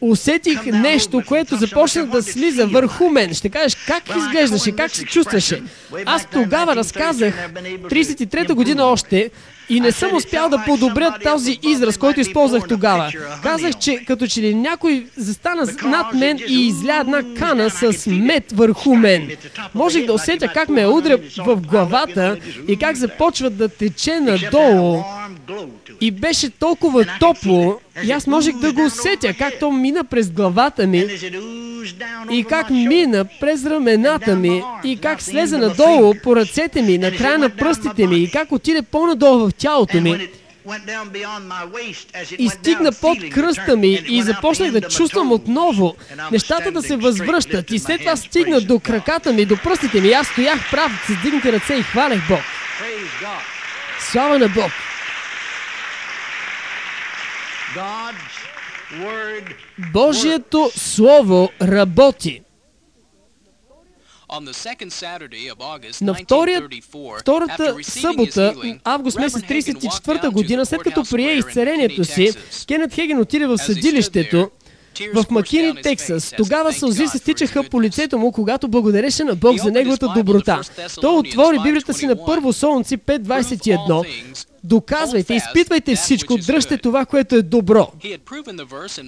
Усетих 0.01 0.65
нещо, 0.65 1.23
което 1.27 1.55
започна 1.55 2.05
да 2.05 2.23
слиза 2.23 2.67
върху 2.67 3.09
мен. 3.09 3.33
Ще 3.33 3.49
кажеш, 3.49 3.75
как 3.87 4.03
изглеждаше, 4.17 4.71
как 4.71 4.91
се 4.91 5.05
чувстваше. 5.05 5.63
Аз 6.05 6.25
тогава 6.25 6.75
разказах, 6.75 7.49
33-та 7.89 8.53
година 8.53 8.83
още, 8.83 9.31
и 9.69 9.79
не 9.79 9.91
съм 9.91 10.15
успял 10.15 10.49
да 10.49 10.63
подобря 10.65 11.15
този 11.23 11.59
израз, 11.63 11.97
който 11.97 12.19
използвах 12.19 12.67
тогава. 12.67 13.11
Казах, 13.43 13.79
че 13.79 14.05
като 14.05 14.27
че 14.27 14.41
ли 14.41 14.55
някой 14.55 15.05
застана 15.17 15.67
над 15.83 16.13
мен 16.13 16.39
и 16.47 16.67
изля 16.67 16.97
една 17.01 17.23
кана 17.39 17.69
с 17.69 18.07
мед 18.07 18.51
върху 18.51 18.95
мен. 18.95 19.29
Можех 19.73 20.05
да 20.05 20.13
усетя 20.13 20.47
как 20.47 20.69
ме 20.69 20.87
удря 20.87 21.17
в 21.37 21.55
главата 21.55 22.37
и 22.67 22.77
как 22.77 22.95
започва 22.95 23.49
да 23.49 23.69
тече 23.69 24.19
надолу. 24.19 25.03
И 26.01 26.11
беше 26.11 26.49
толкова 26.49 27.05
топло, 27.19 27.79
и 28.03 28.11
аз 28.11 28.27
можех 28.27 28.55
да 28.55 28.73
го 28.73 28.85
усетя, 28.85 29.33
как 29.33 29.59
то 29.59 29.71
мина 29.71 30.03
през 30.03 30.31
главата 30.31 30.87
ми 30.87 31.05
и 32.31 32.43
как 32.43 32.69
мина 32.69 33.25
през 33.39 33.65
рамената 33.65 34.35
ми 34.35 34.63
и 34.83 34.97
как 34.97 35.21
слезе 35.21 35.57
надолу 35.57 36.13
по 36.23 36.35
ръцете 36.35 36.81
ми, 36.81 36.97
на 36.97 37.11
края 37.17 37.37
на 37.37 37.49
пръстите 37.49 38.07
ми 38.07 38.19
и 38.19 38.31
как 38.31 38.51
отиде 38.51 38.81
по-надолу 38.81 39.49
в 39.49 39.53
тялото 39.53 40.01
ми. 40.01 40.29
И 42.37 42.49
стигна 42.49 42.91
под 42.91 43.17
кръста 43.31 43.77
ми 43.77 43.99
и 44.07 44.21
започнах 44.21 44.71
да 44.71 44.81
чувствам 44.81 45.31
отново 45.31 45.95
нещата 46.31 46.71
да 46.71 46.81
се 46.81 46.95
възвръщат. 46.95 47.71
И 47.71 47.79
след 47.79 47.99
това 47.99 48.15
стигна 48.15 48.61
до 48.61 48.79
краката 48.79 49.33
ми, 49.33 49.45
до 49.45 49.57
пръстите 49.57 50.01
ми. 50.01 50.11
Аз 50.11 50.27
стоях 50.27 50.71
прав 50.71 50.91
с 51.09 51.23
дигнати 51.23 51.51
ръце 51.51 51.73
и 51.73 51.83
хвалех 51.83 52.27
Бог. 52.29 52.41
Слава 54.11 54.39
на 54.39 54.47
Бог! 54.47 54.71
Божието 59.93 60.71
Слово 60.75 61.49
работи. 61.61 62.41
На 66.01 66.13
втория, 66.13 66.67
втората 67.19 67.75
събота, 67.81 68.53
август 68.83 69.17
месец 69.19 69.41
34 69.41 70.31
година, 70.31 70.65
след 70.65 70.81
като 70.81 71.03
прие 71.11 71.33
изцелението 71.33 72.03
си, 72.03 72.31
Кенет 72.67 72.93
Хеген 72.93 73.19
отиде 73.19 73.47
в 73.47 73.57
съдилището 73.57 74.49
в 75.13 75.25
Макини, 75.29 75.81
Тексас. 75.81 76.33
Тогава 76.37 76.73
сълзи 76.73 77.07
се 77.07 77.17
стичаха 77.17 77.63
по 77.63 77.81
лицето 77.81 78.17
му, 78.17 78.31
когато 78.31 78.67
благодареше 78.67 79.23
на 79.23 79.35
Бог 79.35 79.57
за 79.57 79.71
неговата 79.71 80.13
доброта. 80.15 80.61
Той 81.01 81.15
отвори 81.15 81.59
Библията 81.63 81.93
си 81.93 82.07
на 82.07 82.25
първо 82.25 82.53
Солунци 82.53 82.97
5.21. 82.97 84.45
Доказвайте, 84.63 85.33
изпитвайте 85.33 85.95
всичко, 85.95 86.37
дръжте 86.37 86.77
това, 86.77 87.05
което 87.05 87.35
е 87.35 87.41
добро. 87.41 87.91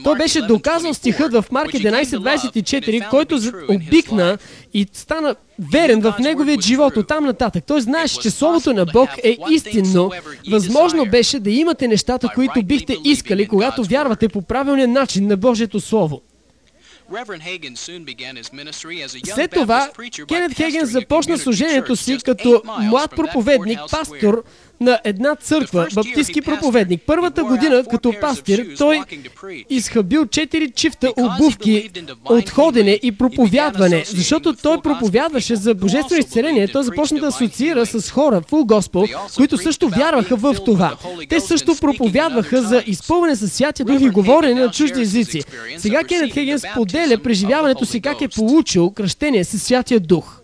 Той 0.04 0.18
беше 0.18 0.42
доказал 0.42 0.94
стихът 0.94 1.34
в 1.34 1.46
Марк 1.52 1.72
11.24, 1.72 3.10
който 3.10 3.40
обикна 3.70 4.38
и 4.74 4.88
стана 4.94 5.36
верен 5.72 6.02
в 6.02 6.16
неговият 6.20 6.62
живот 6.62 6.98
от 6.98 7.08
там 7.08 7.26
нататък. 7.26 7.64
Той 7.68 7.82
знаеше, 7.82 8.20
че 8.20 8.30
Словото 8.30 8.74
на 8.74 8.86
Бог 8.86 9.10
е 9.24 9.38
истинно. 9.52 10.12
Възможно 10.52 11.06
беше 11.06 11.40
да 11.40 11.52
имате 11.52 11.88
нещата, 11.88 12.30
които 12.36 12.64
бихте 12.64 12.98
искали, 13.04 13.48
когато 13.48 13.84
вярвате 13.84 14.30
по 14.30 14.42
правилния 14.42 14.88
начин 14.88 15.28
на 15.28 15.38
Божието 15.38 15.80
Слово. 15.80 16.22
След 19.26 19.52
това, 19.52 19.90
Кенет 20.28 20.54
Хеген 20.54 20.86
започна 20.86 21.38
служението 21.38 21.96
си 21.96 22.18
като 22.26 22.62
млад 22.80 23.12
проповедник, 23.16 23.80
пастор 23.92 24.44
на 24.82 25.00
една 25.04 25.36
църква, 25.36 25.88
баптистски 25.94 26.42
проповедник. 26.42 27.02
Първата 27.06 27.44
година 27.44 27.84
като 27.92 28.14
пастир 28.22 28.68
той 28.78 29.02
изхабил 29.70 30.26
четири 30.26 30.72
чифта 30.72 31.12
обувки 31.18 31.90
от 32.26 32.50
ходене 32.50 33.00
и 33.04 33.12
проповядване, 33.12 34.04
защото 34.08 34.54
той 34.54 34.82
проповядваше 34.82 35.56
за 35.56 35.76
божествено 35.76 36.20
изцеление. 36.20 36.68
Той 36.68 36.84
започна 36.84 37.20
да 37.20 37.28
асоциира 37.28 37.86
с 37.86 38.12
хора, 38.12 38.42
фул 38.50 38.66
Госпел, 38.66 39.06
които 39.36 39.58
също 39.58 39.90
вярваха 39.90 40.36
в 40.36 40.56
това. 40.66 40.98
Те 41.30 41.40
също 41.40 41.76
проповядваха 41.82 42.62
за 42.62 42.84
изпълнение 42.88 43.36
с 43.36 43.50
святия 43.50 43.86
дух 43.86 44.02
и 44.02 44.10
говорене 44.10 44.62
на 44.62 44.72
чужди 44.72 45.02
езици. 45.02 45.42
Сега 45.78 46.04
Кенет 46.04 46.34
Хеген 46.34 46.60
споделя 46.60 47.18
преживяването 47.18 47.86
си 47.86 48.02
как 48.02 48.22
е 48.22 48.28
получил 48.28 48.92
кръщение 48.92 49.44
със 49.44 49.64
святия 49.64 50.00
дух. 50.00 50.43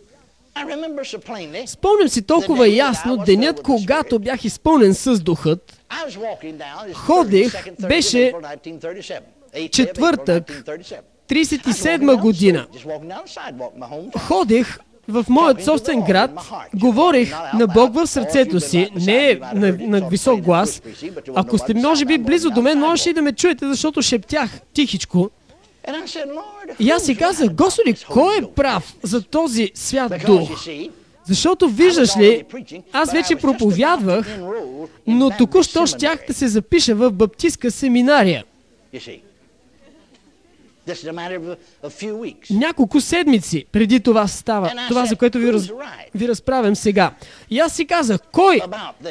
Спомням 1.65 2.09
си 2.09 2.21
толкова 2.21 2.67
ясно 2.67 3.17
денят, 3.17 3.61
когато 3.61 4.19
бях 4.19 4.45
изпълнен 4.45 4.93
с 4.93 5.19
духът. 5.19 5.79
Ходех, 6.93 7.53
беше 7.79 8.33
четвъртък, 9.71 10.63
37 11.29 12.21
година. 12.21 12.67
Ходех 14.17 14.79
в 15.07 15.25
моят 15.29 15.63
собствен 15.63 16.01
град, 16.01 16.31
говорих 16.75 17.35
на 17.53 17.67
Бог 17.67 17.93
в 17.93 18.07
сърцето 18.07 18.59
си, 18.59 18.89
не 18.95 19.39
на, 19.53 19.77
на 19.79 20.09
висок 20.09 20.41
глас. 20.41 20.81
Ако 21.35 21.57
сте, 21.57 21.73
може 21.73 22.05
би, 22.05 22.17
близо 22.17 22.49
до 22.49 22.61
мен, 22.61 22.79
можеше 22.79 23.09
и 23.09 23.13
да 23.13 23.21
ме 23.21 23.31
чуете, 23.31 23.67
защото 23.67 24.01
шептях 24.01 24.61
тихичко. 24.73 25.29
И 26.79 26.91
аз 26.91 27.05
си 27.05 27.15
казах, 27.15 27.53
Господи, 27.53 27.95
кой 28.09 28.37
е 28.37 28.41
прав 28.55 28.95
за 29.03 29.21
този 29.21 29.71
свят 29.75 30.13
дух? 30.25 30.49
Защото 31.27 31.69
виждаш 31.69 32.17
ли, 32.17 32.45
аз 32.93 33.11
вече 33.11 33.35
проповядвах, 33.35 34.39
но 35.07 35.29
току-що 35.37 35.85
щях 35.85 36.19
да 36.27 36.33
се 36.33 36.47
запиша 36.47 36.95
в 36.95 37.11
баптистка 37.11 37.71
семинария. 37.71 38.43
Няколко 42.49 43.01
седмици 43.01 43.65
преди 43.71 43.99
това 43.99 44.27
става, 44.27 44.71
това 44.87 45.05
за 45.05 45.15
което 45.15 45.37
ви, 45.37 45.53
раз, 45.53 45.69
ви 46.15 46.27
разправям 46.27 46.75
сега. 46.75 47.11
И 47.49 47.59
аз 47.59 47.73
си 47.73 47.85
казах, 47.85 48.19
кой 48.31 48.61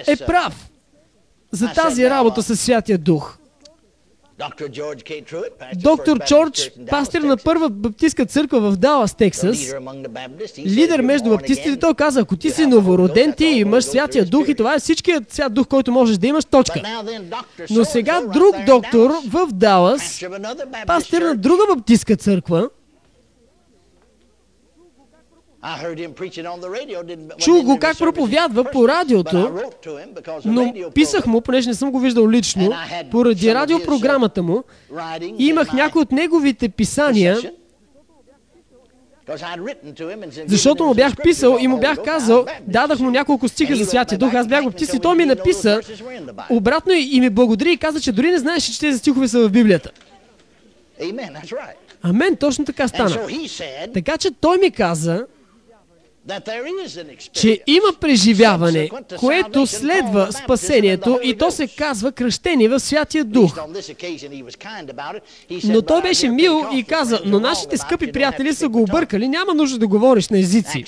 е 0.06 0.16
прав 0.16 0.70
за 1.50 1.72
тази 1.72 2.10
работа 2.10 2.42
със 2.42 2.60
Святия 2.60 2.98
Дух? 2.98 3.37
Доктор 5.76 6.18
Джордж, 6.18 6.70
пастир 6.90 7.20
на 7.20 7.36
първа 7.36 7.70
баптистка 7.70 8.26
църква 8.26 8.60
в 8.60 8.76
Далас, 8.76 9.14
Тексас, 9.14 9.74
лидер 10.66 11.00
между 11.00 11.30
баптистите, 11.30 11.78
той 11.78 11.94
каза, 11.94 12.20
ако 12.20 12.36
ти 12.36 12.50
си 12.50 12.66
новороден, 12.66 13.32
ти 13.32 13.44
имаш 13.44 13.84
Святия 13.84 14.24
Дух 14.24 14.48
и 14.48 14.54
това 14.54 14.74
е 14.74 14.78
всичкият 14.78 15.32
Свят 15.32 15.54
Дух, 15.54 15.66
който 15.66 15.92
можеш 15.92 16.18
да 16.18 16.26
имаш, 16.26 16.44
точка. 16.44 16.82
Но 17.70 17.84
сега 17.84 18.20
друг 18.20 18.56
доктор 18.66 19.10
в 19.28 19.48
Далас, 19.52 20.24
пастир 20.86 21.22
на 21.22 21.36
друга 21.36 21.62
баптистка 21.74 22.16
църква, 22.16 22.68
Чул 27.38 27.62
го 27.62 27.78
как 27.78 27.98
проповядва 27.98 28.64
по 28.64 28.88
радиото, 28.88 29.60
но 30.44 30.72
писах 30.94 31.26
му, 31.26 31.40
понеже 31.40 31.68
не 31.68 31.74
съм 31.74 31.90
го 31.90 32.00
виждал 32.00 32.30
лично, 32.30 32.72
поради 33.10 33.54
радиопрограмата 33.54 34.42
му, 34.42 34.64
и 35.38 35.46
имах 35.46 35.72
някои 35.72 36.02
от 36.02 36.12
неговите 36.12 36.68
писания, 36.68 37.38
защото 40.46 40.84
му 40.84 40.94
бях 40.94 41.16
писал 41.22 41.58
и 41.60 41.68
му 41.68 41.80
бях 41.80 42.02
казал, 42.04 42.46
дадах 42.66 42.98
му 42.98 43.10
няколко 43.10 43.48
стиха 43.48 43.76
за 43.76 43.86
Святия 43.86 44.18
Дух, 44.18 44.34
аз 44.34 44.46
бях 44.46 44.64
го 44.64 44.72
и 44.94 44.98
той 44.98 45.16
ми 45.16 45.24
написа 45.24 45.80
обратно 46.50 46.92
и 46.92 47.20
ми 47.20 47.30
благодари 47.30 47.72
и 47.72 47.76
каза, 47.76 48.00
че 48.00 48.12
дори 48.12 48.30
не 48.30 48.38
знаеше, 48.38 48.72
че 48.72 48.80
тези 48.80 48.98
стихове 48.98 49.28
са 49.28 49.48
в 49.48 49.50
Библията. 49.50 49.90
Амен, 52.02 52.36
точно 52.36 52.64
така 52.64 52.88
стана. 52.88 53.16
Така 53.94 54.18
че 54.18 54.30
той 54.30 54.58
ми 54.58 54.70
каза, 54.70 55.26
че 57.32 57.60
има 57.66 57.88
преживяване, 58.00 58.90
което 59.18 59.66
следва 59.66 60.32
спасението 60.32 61.20
и 61.22 61.36
то 61.36 61.50
се 61.50 61.66
казва 61.66 62.12
кръщение 62.12 62.68
в 62.68 62.80
Святия 62.80 63.24
Дух. 63.24 63.58
Но 65.64 65.82
той 65.82 66.02
беше 66.02 66.28
мил 66.28 66.62
и 66.72 66.84
каза, 66.84 67.20
но 67.24 67.40
нашите 67.40 67.76
скъпи 67.76 68.12
приятели 68.12 68.54
са 68.54 68.68
го 68.68 68.82
объркали, 68.82 69.28
няма 69.28 69.54
нужда 69.54 69.78
да 69.78 69.86
говориш 69.86 70.28
на 70.28 70.38
езици. 70.38 70.84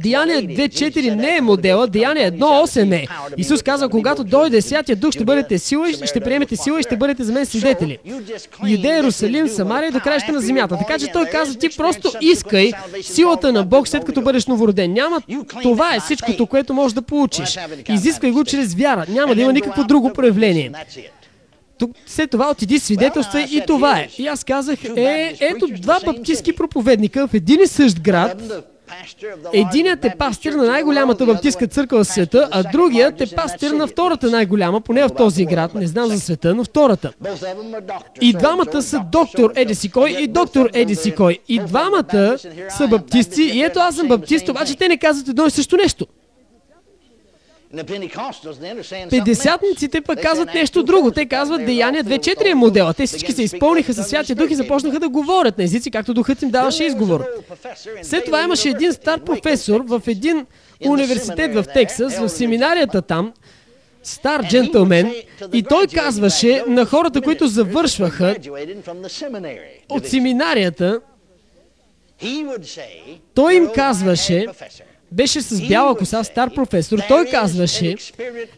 Деяние 0.00 0.36
2.4 0.36 1.14
не 1.14 1.36
е 1.36 1.40
модела, 1.40 1.86
Деяние 1.86 2.32
1.8 2.32 2.94
е. 2.94 3.06
Исус 3.36 3.62
каза, 3.62 3.88
когато 3.88 4.24
дойде 4.24 4.62
Святия 4.62 4.96
Дух, 4.96 5.12
ще 5.12 5.24
бъдете 5.24 5.58
сила, 5.58 5.88
ще 6.04 6.20
приемете 6.20 6.56
сила 6.56 6.80
и 6.80 6.82
ще 6.82 6.96
бъдете 6.96 7.24
за 7.24 7.32
мен 7.32 7.46
свидетели. 7.46 7.98
Юдея, 8.66 8.96
Иерусалим, 8.96 9.48
Самария 9.48 9.92
до 9.92 10.00
краища 10.00 10.32
на 10.32 10.40
земята. 10.40 10.76
Така 10.78 10.98
че 10.98 11.12
той 11.12 11.26
каза, 11.26 11.58
ти 11.58 11.68
просто 11.76 12.12
искай 12.20 12.72
силата 13.02 13.52
на 13.52 13.64
Бог, 13.64 13.88
след 13.88 14.07
като 14.08 14.22
бъдеш 14.22 14.46
новороден. 14.46 14.92
Няма, 14.92 15.22
това 15.62 15.94
е 15.94 16.00
всичкото, 16.00 16.46
което 16.46 16.74
можеш 16.74 16.94
да 16.94 17.02
получиш. 17.02 17.58
Изисквай 17.88 18.30
го 18.30 18.44
чрез 18.44 18.74
вяра. 18.74 19.04
Няма 19.08 19.34
да 19.34 19.40
има 19.42 19.52
никакво 19.52 19.84
друго 19.84 20.12
проявление. 20.12 20.72
Тук, 21.78 21.90
след 22.06 22.30
това 22.30 22.50
отиди 22.50 22.78
свидетелства 22.78 23.40
и 23.40 23.62
това 23.66 23.98
е. 23.98 24.08
И 24.18 24.26
аз 24.26 24.44
казах, 24.44 24.84
е, 24.84 25.36
ето 25.40 25.66
два 25.80 26.00
баптистски 26.04 26.52
проповедника 26.52 27.28
в 27.28 27.34
един 27.34 27.60
и 27.60 27.66
същ 27.66 28.00
град, 28.00 28.42
Единият 29.52 30.04
е 30.04 30.14
пастир 30.18 30.52
на 30.52 30.64
най-голямата 30.64 31.26
баптистка 31.26 31.66
църква 31.66 32.04
в 32.04 32.06
света, 32.06 32.48
а 32.50 32.62
другият 32.72 33.20
е 33.20 33.34
пастир 33.34 33.70
на 33.70 33.86
втората 33.86 34.30
най-голяма, 34.30 34.80
поне 34.80 35.02
в 35.02 35.14
този 35.16 35.44
град, 35.44 35.74
не 35.74 35.86
знам 35.86 36.08
за 36.08 36.20
света, 36.20 36.54
но 36.54 36.64
втората. 36.64 37.12
И 38.20 38.32
двамата 38.32 38.82
са 38.82 39.00
доктор 39.12 39.52
Едиси 39.56 39.90
Кой 39.90 40.10
и 40.10 40.26
доктор 40.26 40.70
Едиси 40.72 41.14
Кой. 41.14 41.38
И 41.48 41.58
двамата 41.58 42.38
са 42.68 42.88
баптисти 42.88 43.42
и 43.42 43.62
ето 43.62 43.78
аз 43.78 43.96
съм 43.96 44.08
баптист, 44.08 44.48
обаче 44.48 44.76
те 44.76 44.88
не 44.88 44.96
казват 44.96 45.28
едно 45.28 45.46
и 45.46 45.50
също 45.50 45.76
нещо. 45.76 46.06
Петдесятниците 49.10 50.00
пък 50.00 50.22
казват 50.22 50.54
нещо 50.54 50.82
друго. 50.82 51.10
Те 51.10 51.26
казват 51.26 51.66
Деяния 51.66 52.04
2.4 52.04 52.50
е 52.50 52.54
модела. 52.54 52.94
Те 52.94 53.06
всички 53.06 53.32
се 53.32 53.42
изпълниха 53.42 53.94
със 53.94 54.06
Святия 54.06 54.36
Дух 54.36 54.50
и 54.50 54.54
започнаха 54.54 55.00
да 55.00 55.08
говорят 55.08 55.58
на 55.58 55.64
езици, 55.64 55.90
както 55.90 56.14
Духът 56.14 56.42
им 56.42 56.50
даваше 56.50 56.84
изговор. 56.84 57.24
След 58.02 58.24
това 58.24 58.42
имаше 58.42 58.68
един 58.68 58.92
стар 58.92 59.20
професор 59.20 59.80
в 59.86 60.02
един 60.06 60.46
университет 60.86 61.54
в 61.54 61.64
Тексас, 61.74 62.18
в 62.18 62.28
семинарията 62.28 63.02
там, 63.02 63.32
стар 64.02 64.48
джентълмен, 64.48 65.14
и 65.52 65.62
той 65.62 65.86
казваше 65.86 66.64
на 66.66 66.84
хората, 66.84 67.20
които 67.20 67.46
завършваха 67.46 68.36
от 69.88 70.06
семинарията, 70.06 71.00
той 73.34 73.54
им 73.54 73.68
казваше, 73.74 74.46
беше 75.12 75.40
с 75.40 75.68
бяла 75.68 75.96
коса, 75.96 76.24
стар 76.24 76.54
професор, 76.54 76.98
той 77.08 77.26
казваше, 77.26 77.96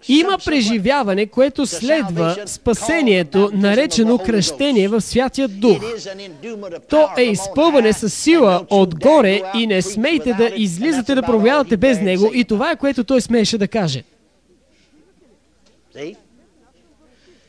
има 0.08 0.38
преживяване, 0.44 1.26
което 1.26 1.66
следва 1.66 2.36
спасението, 2.46 3.50
наречено 3.54 4.18
кръщение 4.18 4.88
в 4.88 5.00
Святия 5.00 5.48
Дух. 5.48 5.78
То 6.88 7.08
е 7.18 7.22
изпълване 7.22 7.92
с 7.92 8.10
сила 8.10 8.66
отгоре 8.70 9.42
и 9.54 9.66
не 9.66 9.82
смейте 9.82 10.32
да 10.32 10.50
излизате 10.56 11.14
да 11.14 11.22
проявявате 11.22 11.76
без 11.76 12.00
него 12.00 12.30
и 12.34 12.44
това 12.44 12.70
е 12.70 12.76
което 12.76 13.04
той 13.04 13.20
смееше 13.20 13.58
да 13.58 13.68
каже. 13.68 14.04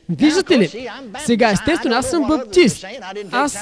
Виждате 0.09 0.59
ли? 0.59 0.89
Сега, 1.25 1.51
естествено, 1.51 1.95
аз 1.95 2.09
съм 2.09 2.27
баптист. 2.27 2.85
Аз 3.31 3.57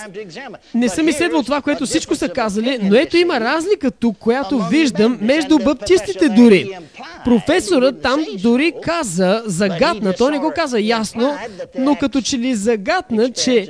не 0.74 0.90
съм 0.90 1.08
изследвал 1.08 1.44
това, 1.44 1.62
което 1.62 1.86
всичко 1.86 2.16
са 2.16 2.30
казали, 2.30 2.80
но 2.82 2.96
ето 2.96 3.18
има 3.18 3.40
разлика 3.40 3.92
тук, 3.92 4.18
която 4.18 4.60
виждам 4.60 5.18
между 5.22 5.60
баптистите 5.60 6.30
дори. 6.30 6.78
Професорът 7.26 8.02
там 8.02 8.26
дори 8.40 8.74
каза, 8.84 9.44
загадна, 9.46 10.14
той 10.14 10.32
не 10.32 10.40
го 10.40 10.52
каза 10.56 10.80
ясно, 10.80 11.38
но 11.78 11.96
като 11.96 12.22
че 12.22 12.38
ли 12.38 12.56
загадна, 12.56 13.32
че 13.32 13.70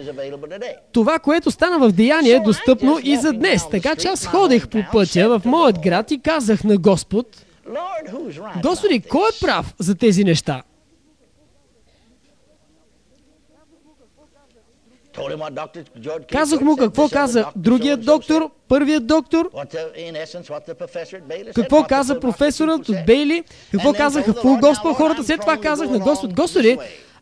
това, 0.92 1.20
което 1.20 1.52
стана 1.52 1.80
в 1.80 1.92
деяние 1.92 2.32
е 2.32 2.40
достъпно 2.40 3.00
и 3.04 3.18
за 3.18 3.34
днес. 3.34 3.70
Така 3.72 3.96
че 3.96 4.08
аз 4.08 4.26
ходех 4.26 4.68
по 4.68 4.84
пътя 4.92 5.30
в 5.30 5.42
моят 5.46 5.80
град 5.80 6.12
и 6.12 6.20
казах 6.22 6.64
на 6.64 6.78
Господ, 6.78 7.28
Господи, 8.64 9.00
кой 9.00 9.30
е 9.30 9.40
прав 9.42 9.74
за 9.80 9.96
тези 9.96 10.24
неща? 10.24 10.64
Казах 16.32 16.62
му 16.62 16.78
какво 16.78 17.10
каза 17.10 17.46
другият 17.56 18.06
доктор, 18.06 18.50
първият 18.68 19.08
доктор, 19.08 19.52
какво 21.56 21.84
каза 21.84 22.20
професорът 22.20 22.90
от 22.90 23.06
Бейли, 23.06 23.44
какво 23.72 23.94
казаха? 23.94 24.34
в 24.34 24.60
Господ 24.60 24.96
хората. 24.96 25.24
След 25.24 25.42
това 25.42 25.58
казах 25.58 25.90
на 25.90 26.00
Господ, 26.00 26.34
Господи, 26.34 26.78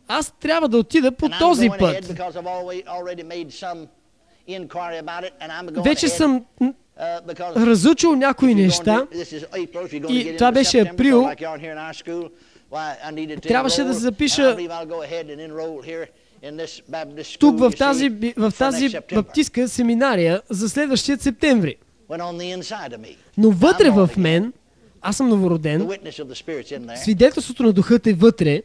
аз 0.08 0.32
трябва 0.40 0.68
да 0.68 0.78
отида 0.78 1.12
по 1.12 1.28
този 1.38 1.70
път. 1.78 2.12
Вече 5.84 6.08
съм 6.08 6.44
разучил 7.56 8.14
някои 8.14 8.54
неща. 8.54 9.06
и 10.08 10.36
това 10.36 10.52
беше 10.52 10.80
април. 10.80 11.30
Трябваше 13.42 13.84
да 13.84 13.94
се 13.94 14.00
запиша 14.00 14.56
тук 17.38 17.58
в 17.58 17.72
тази, 17.78 18.08
в 18.36 18.52
тази 18.58 18.88
баптистка 19.14 19.68
семинария 19.68 20.42
за 20.50 20.68
следващия 20.68 21.18
септември. 21.18 21.76
Но 23.38 23.50
вътре 23.50 23.90
в 23.90 24.10
мен, 24.16 24.52
аз 25.02 25.16
съм 25.16 25.28
новороден, 25.28 25.88
свидетелството 26.96 27.62
на 27.62 27.72
духът 27.72 28.06
е 28.06 28.12
вътре, 28.12 28.62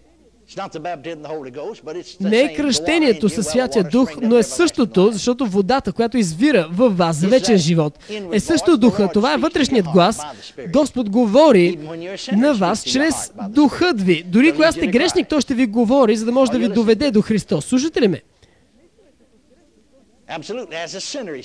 не 2.22 2.42
е 2.42 2.54
кръщението 2.54 3.30
със 3.30 3.48
Святия 3.48 3.84
Дух, 3.84 4.12
но 4.22 4.38
е 4.38 4.44
същото, 4.44 5.12
защото 5.12 5.46
водата, 5.46 5.92
която 5.92 6.18
извира 6.18 6.68
във 6.72 6.98
вас 6.98 7.18
за 7.18 7.28
вечен 7.28 7.58
живот, 7.58 8.00
е 8.32 8.40
също 8.40 8.78
духа. 8.78 9.10
Това 9.14 9.34
е 9.34 9.38
вътрешният 9.38 9.86
глас. 9.86 10.22
Господ 10.74 11.10
говори 11.10 11.80
на 12.32 12.54
вас 12.54 12.84
чрез 12.84 13.32
духът 13.50 14.02
ви. 14.02 14.24
Дори 14.28 14.52
когато 14.52 14.74
сте 14.74 14.88
грешник, 14.88 15.28
той 15.30 15.42
ще 15.42 15.54
ви 15.54 15.66
говори, 15.66 16.16
за 16.16 16.26
да 16.26 16.32
може 16.32 16.52
да 16.52 16.60
ви 16.60 16.68
доведе 16.68 17.12
до 17.12 17.22
Христос. 17.22 17.66
Слушате 17.66 18.02
ли 18.02 18.08
ме? 18.08 18.22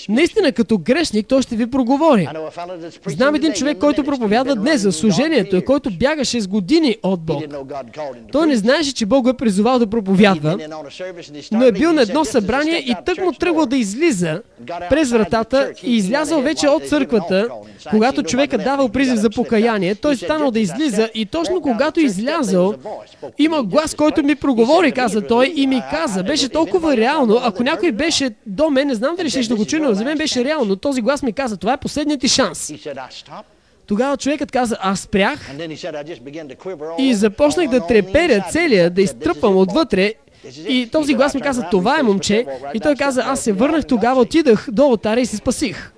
Наистина, 0.09 0.53
като 0.53 0.79
грешник, 0.79 1.27
той 1.27 1.43
ще 1.43 1.57
ви 1.57 1.71
проговори. 1.71 2.29
Знам 3.07 3.35
един 3.35 3.53
човек, 3.53 3.79
който 3.79 4.05
проповядва 4.05 4.55
днес 4.55 4.81
за 4.81 4.93
служението 4.93 5.57
и 5.57 5.65
който 5.65 5.91
бягаше 5.91 6.41
с 6.41 6.49
години 6.49 6.97
от 7.03 7.21
Бог. 7.21 7.45
Той 8.33 8.47
не 8.47 8.57
знаеше, 8.57 8.95
че 8.95 9.07
Бог 9.07 9.23
го 9.23 9.29
е 9.29 9.37
призовал 9.37 9.79
да 9.79 9.87
проповядва, 9.87 10.59
но 11.53 11.65
е 11.65 11.73
бил 11.73 11.93
на 11.93 12.03
едно 12.03 12.25
събрание 12.25 12.79
и 12.79 12.95
тък 13.07 13.19
му 13.19 13.33
тръгвал 13.33 13.67
да 13.67 13.77
излиза 13.77 14.43
през 14.91 15.11
вратата 15.11 15.73
и 15.83 15.97
излязал 15.97 16.43
вече 16.43 16.69
от 16.69 16.89
църквата, 16.89 17.49
когато 17.91 18.23
човека 18.23 18.59
давал 18.59 18.89
призив 18.89 19.17
за 19.17 19.31
покаяние, 19.31 19.95
той 19.95 20.17
станал 20.17 20.51
да 20.51 20.61
излиза 20.61 21.11
и 21.15 21.27
точно 21.27 21.61
когато 21.61 22.01
излязал, 22.01 22.75
има 23.39 23.63
глас, 23.63 23.95
който 23.95 24.23
ми 24.23 24.35
проговори, 24.35 24.93
каза 24.93 25.21
той, 25.21 25.53
и 25.57 25.67
ми 25.67 25.83
каза, 25.91 26.23
беше 26.23 26.49
толкова 26.49 26.97
реално, 26.97 27.41
ако 27.43 27.63
някой 27.63 27.93
беше 27.93 28.31
до 28.47 28.71
мен, 28.79 28.89
не 28.89 28.95
знам 28.95 29.17
дали 29.17 29.31
ще 29.31 29.49
да 29.49 29.57
го 29.57 29.67
чуя, 29.67 29.83
но 29.83 29.95
за 29.95 30.05
мен 30.05 30.19
беше 30.19 30.45
реално. 30.45 30.77
Този 30.77 31.01
глас 31.01 31.23
ми 31.23 31.33
каза, 31.33 31.57
това 31.57 31.73
е 31.73 31.77
последният 31.77 32.21
ти 32.21 32.29
шанс. 32.29 32.73
Тогава 33.87 34.17
човекът 34.17 34.53
каза, 34.53 34.77
аз 34.81 35.01
спрях 35.01 35.51
и 36.99 37.15
започнах 37.15 37.69
да 37.69 37.87
треперя 37.87 38.45
целия, 38.51 38.91
да 38.91 39.03
изтръпвам 39.03 39.57
отвътре 39.57 40.15
и 40.69 40.89
този 40.93 41.15
глас 41.15 41.35
ми 41.35 41.41
каза, 41.41 41.67
това 41.71 42.01
е 42.01 42.03
момче. 42.03 42.47
И 42.75 42.81
той 42.81 42.97
каза, 42.97 43.23
аз 43.27 43.41
се 43.41 43.53
върнах 43.53 43.87
тогава, 43.87 44.21
отидах 44.21 44.69
до 44.71 44.83
алтаря 44.83 45.21
и 45.21 45.27
се 45.27 45.37
спасих. 45.37 45.93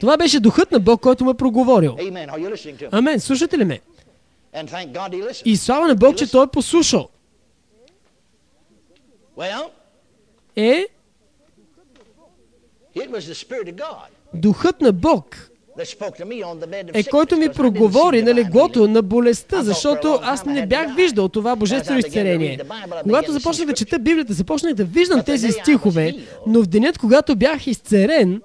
Това 0.00 0.16
беше 0.16 0.40
духът 0.40 0.72
на 0.72 0.80
Бог, 0.80 1.00
който 1.00 1.24
ме 1.24 1.34
проговорил. 1.34 1.96
Амен. 2.90 3.20
Слушате 3.20 3.58
ли 3.58 3.64
ме? 3.64 3.80
И 5.44 5.56
слава 5.56 5.88
на 5.88 5.94
Бог, 5.94 6.16
че 6.16 6.30
той 6.30 6.44
е 6.44 6.46
послушал. 6.46 7.08
Е, 10.56 10.86
духът 14.34 14.80
на 14.80 14.92
Бог. 14.92 15.50
е 16.94 17.04
който 17.04 17.36
ми 17.36 17.48
проговори 17.48 18.22
на 18.22 18.34
леглото 18.34 18.88
на 18.88 19.02
болестта, 19.02 19.62
защото 19.62 20.18
аз 20.22 20.44
не 20.44 20.66
бях 20.66 20.96
виждал 20.96 21.28
това 21.28 21.56
божествено 21.56 21.98
изцеление. 21.98 22.58
Когато 23.02 23.32
започнах 23.32 23.66
да 23.66 23.74
чета 23.74 23.98
Библията, 23.98 24.32
започнах 24.32 24.74
да 24.74 24.84
виждам 24.84 25.22
тези 25.22 25.52
стихове, 25.52 26.14
но 26.46 26.62
в 26.62 26.66
денят, 26.66 26.98
когато 26.98 27.36
бях 27.36 27.66
изцерен, 27.66 28.42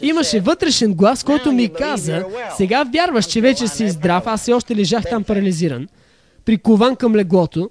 Имаше 0.00 0.40
вътрешен 0.40 0.94
глас, 0.94 1.24
който 1.24 1.52
ми 1.52 1.72
каза, 1.72 2.24
сега 2.56 2.84
вярваш, 2.94 3.26
че 3.26 3.40
вече 3.40 3.68
си 3.68 3.88
здрав, 3.88 4.26
аз 4.26 4.40
все 4.40 4.52
още 4.52 4.76
лежах 4.76 5.04
там 5.10 5.24
парализиран, 5.24 5.88
прикован 6.44 6.96
към 6.96 7.16
леглото. 7.16 7.70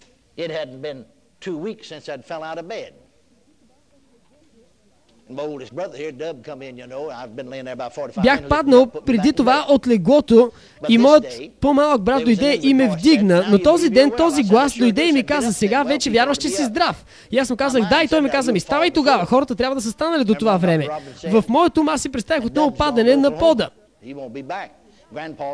Бях 8.21 8.47
паднал 8.47 8.87
преди 9.05 9.33
това 9.33 9.65
от 9.69 9.87
леглото 9.87 10.51
и 10.89 10.97
моят 10.97 11.25
по-малък 11.61 12.01
брат 12.01 12.23
дойде 12.23 12.59
и 12.63 12.73
ме 12.73 12.89
вдигна, 12.89 13.45
но 13.51 13.59
този 13.59 13.89
ден 13.89 14.11
този 14.17 14.43
глас 14.43 14.77
дойде 14.77 15.05
и 15.07 15.11
ми 15.11 15.23
каза, 15.23 15.53
сега 15.53 15.83
вече 15.83 16.09
вярваш, 16.09 16.37
че 16.37 16.49
си 16.49 16.63
здрав. 16.63 17.05
И 17.31 17.37
аз 17.37 17.49
му 17.49 17.57
казах, 17.57 17.89
да, 17.89 18.03
и 18.03 18.07
той 18.07 18.21
ми 18.21 18.29
каза, 18.29 18.51
ми 18.51 18.59
ставай 18.59 18.91
тогава, 18.91 19.25
хората 19.25 19.55
трябва 19.55 19.75
да 19.75 19.81
са 19.81 19.91
станали 19.91 20.23
до 20.23 20.35
това 20.35 20.57
време. 20.57 20.87
В 21.31 21.43
моето 21.49 21.81
ум 21.81 21.89
аз 21.89 22.01
си 22.01 22.09
представих 22.11 22.45
отново 22.45 22.71
падане 22.71 23.15
на 23.15 23.37
пода. 23.37 23.69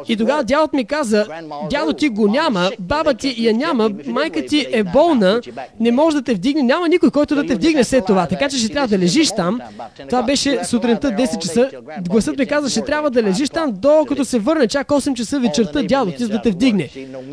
И 0.08 0.18
тогава 0.18 0.44
дядът 0.44 0.74
ми 0.74 0.86
каза, 0.86 1.28
дядо 1.70 1.94
ти 1.94 2.10
го 2.10 2.28
няма, 2.28 2.72
баба 2.80 3.14
ти 3.14 3.36
я 3.38 3.54
няма, 3.54 3.90
майка 4.08 4.46
ти 4.46 4.68
е 4.72 4.84
болна, 4.84 5.42
не 5.80 5.92
може 5.92 6.18
да 6.18 6.24
те 6.24 6.34
вдигне, 6.34 6.64
няма 6.64 6.90
никой, 6.90 7.12
който 7.12 7.36
да 7.36 7.46
те 7.46 7.56
вдигне 7.56 7.84
след 7.84 8.06
това, 8.06 8.28
така 8.28 8.50
че 8.50 8.58
ще 8.58 8.70
трябва 8.70 8.88
да 8.88 8.98
лежиш 8.98 9.32
там. 9.32 9.62
Това 10.10 10.24
беше 10.24 10.64
сутринта 10.64 11.12
10 11.12 11.40
часа. 11.40 11.70
Гласът 12.10 12.38
ми 12.38 12.46
каза, 12.46 12.70
ще 12.70 12.82
трябва 12.82 13.12
да 13.12 13.24
лежиш 13.24 13.50
там, 13.50 13.72
докато 13.76 14.26
се 14.26 14.40
върне 14.40 14.68
чак 14.68 14.88
8 14.88 15.14
часа 15.14 15.40
вечерта 15.40 15.84
дядо 15.84 16.12
ти, 16.12 16.24
за 16.24 16.30
да 16.30 16.42
те 16.42 16.52
вдигне. 16.52 16.90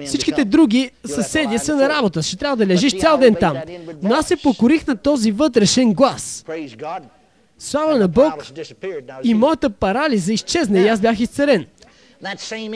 Всичките 0.06 0.44
други 0.44 0.90
съседи 1.04 1.58
са 1.58 1.76
на 1.76 1.88
работа, 1.88 2.22
ще 2.22 2.36
трябва 2.36 2.56
да 2.56 2.66
лежиш 2.66 3.00
цял 3.00 3.18
ден 3.18 3.34
там. 3.34 3.56
Но 4.02 4.14
аз 4.14 4.26
се 4.26 4.36
покорих 4.36 4.86
на 4.86 4.96
този 4.96 5.32
вътрешен 5.32 5.94
глас. 5.94 6.44
Слава 7.58 7.98
на 7.98 8.08
Бог 8.08 8.46
и 9.24 9.34
моята 9.34 9.70
парализа 9.70 10.32
изчезна 10.32 10.78
и 10.78 10.88
аз 10.88 11.00
бях 11.00 11.20
изцелен. 11.20 11.66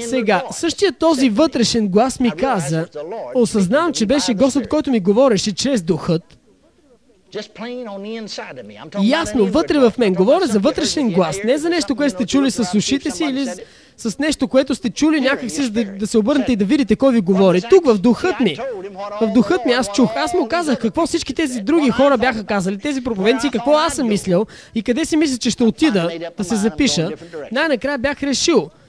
Сега, 0.08 0.42
същия 0.50 0.92
този 0.92 1.28
вътрешен 1.28 1.88
глас 1.88 2.20
ми 2.20 2.30
каза, 2.30 2.86
осъзнавам, 3.34 3.92
че 3.92 4.06
беше 4.06 4.34
Господ, 4.34 4.68
който 4.68 4.90
ми 4.90 5.00
говореше 5.00 5.54
чрез 5.54 5.82
духът. 5.82 6.38
Ясно, 9.02 9.46
вътре 9.46 9.78
в 9.78 9.92
мен. 9.98 10.14
Говоря 10.14 10.46
за 10.46 10.58
вътрешен 10.58 11.10
глас, 11.10 11.38
не 11.44 11.58
за 11.58 11.70
нещо, 11.70 11.96
което 11.96 12.14
сте 12.14 12.26
чули 12.26 12.50
с 12.50 12.74
ушите 12.76 13.10
си 13.10 13.24
или 13.24 13.46
с 13.96 14.18
нещо, 14.18 14.48
което 14.48 14.74
сте 14.74 14.90
чули 14.90 15.20
някакси, 15.20 15.62
за 15.62 15.70
да, 15.70 15.84
да 15.84 16.06
се 16.06 16.18
обърнете 16.18 16.52
и 16.52 16.56
да 16.56 16.64
видите 16.64 16.96
кой 16.96 17.12
ви 17.12 17.20
говори. 17.20 17.62
Тук 17.70 17.86
в 17.86 17.98
духът 17.98 18.40
ми, 18.40 18.56
в 19.20 19.32
духът 19.34 19.66
ми 19.66 19.72
аз 19.72 19.92
чух. 19.92 20.10
Аз 20.16 20.34
му 20.34 20.48
казах 20.48 20.78
какво 20.78 21.06
всички 21.06 21.34
тези 21.34 21.60
други 21.60 21.90
хора 21.90 22.18
бяха 22.18 22.44
казали, 22.44 22.78
тези 22.78 23.04
проповедници, 23.04 23.50
какво 23.50 23.72
аз 23.76 23.94
съм 23.94 24.08
мислил 24.08 24.46
и 24.74 24.82
къде 24.82 25.04
си 25.04 25.16
мисля, 25.16 25.38
че 25.38 25.50
ще 25.50 25.64
отида 25.64 26.10
да 26.38 26.44
се 26.44 26.56
запиша. 26.56 27.10
Най-накрая 27.52 27.98
бях 27.98 28.22
решил– 28.22 28.70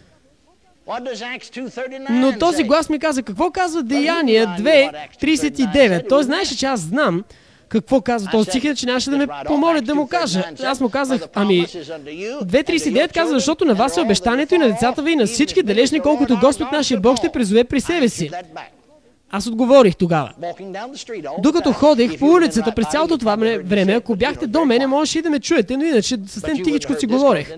но 2.09 2.39
този 2.39 2.63
глас 2.63 2.89
ми 2.89 2.99
каза, 2.99 3.23
какво 3.23 3.51
казва 3.51 3.83
Деяния 3.83 4.47
2.39? 4.47 6.09
Той 6.09 6.23
знаеше, 6.23 6.57
че 6.57 6.65
аз 6.65 6.79
знам 6.79 7.23
какво 7.69 8.01
казва 8.01 8.31
този 8.31 8.49
стих, 8.49 8.75
че 8.75 8.85
нямаше 8.85 9.09
да 9.09 9.17
ме 9.17 9.27
помоля 9.45 9.81
да 9.81 9.95
му 9.95 10.07
кажа. 10.07 10.43
Аз 10.63 10.79
му 10.79 10.89
казах, 10.89 11.21
ами 11.33 11.65
2.39 11.67 13.13
казва, 13.13 13.33
защото 13.39 13.65
на 13.65 13.73
вас 13.73 13.97
е 13.97 14.01
обещанието 14.01 14.55
и 14.55 14.57
на 14.57 14.67
децата 14.67 15.01
ви 15.01 15.11
и 15.11 15.15
на 15.15 15.25
всички 15.25 15.63
далечни, 15.63 15.99
колкото 15.99 16.37
Господ 16.41 16.71
нашия 16.71 16.99
Бог 16.99 17.17
ще 17.17 17.29
призове 17.29 17.63
при 17.63 17.81
себе 17.81 18.09
си. 18.09 18.29
Аз 19.31 19.47
отговорих 19.47 19.95
тогава. 19.95 20.31
Докато 21.39 21.73
ходех 21.73 22.19
по 22.19 22.25
улицата 22.25 22.71
през 22.75 22.87
цялото 22.91 23.17
това 23.17 23.35
време, 23.65 23.93
ако 23.93 24.15
бяхте 24.15 24.47
до 24.47 24.65
мене, 24.65 24.87
можеше 24.87 25.19
и 25.19 25.21
да 25.21 25.29
ме 25.29 25.39
чуете, 25.39 25.77
но 25.77 25.83
иначе 25.83 26.17
съвсем 26.27 26.63
тихичко 26.63 26.93
си 26.99 27.05
говорех. 27.05 27.51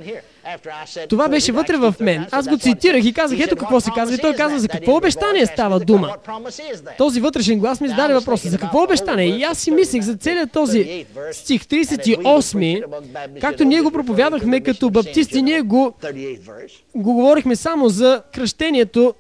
Това 1.10 1.30
беше 1.30 1.52
вътре 1.52 1.78
в 1.78 1.96
мен. 2.00 2.26
Аз 2.32 2.48
го 2.48 2.58
цитирах 2.58 3.06
и 3.06 3.14
казах, 3.14 3.40
ето 3.40 3.56
какво 3.56 3.80
се 3.82 3.92
казва. 3.96 4.16
И 4.16 4.18
той 4.18 4.34
казва, 4.34 4.60
за 4.60 4.68
какво 4.68 4.96
обещание 4.96 5.46
става 5.46 5.80
дума? 5.80 6.16
Този 6.98 7.20
вътрешен 7.20 7.60
глас 7.60 7.82
ми 7.82 7.88
зададе 7.88 8.14
въпроса, 8.14 8.50
за 8.50 8.58
какво 8.58 8.84
обещание? 8.84 9.28
И 9.28 9.44
аз 9.44 9.58
си 9.58 9.72
мислех 9.72 10.02
за 10.02 10.16
целият 10.16 10.52
този 10.52 11.06
стих 11.32 11.62
38, 11.64 12.84
както 13.42 13.64
ние 13.64 13.82
го 13.82 13.92
проповядахме 13.92 14.62
като 14.62 14.90
баптисти, 14.90 15.42
ние 15.42 15.62
го, 15.62 15.94
го 16.96 17.14
говорихме 17.14 17.56
само 17.56 17.90
за 17.90 18.22
кръщението 18.34 19.14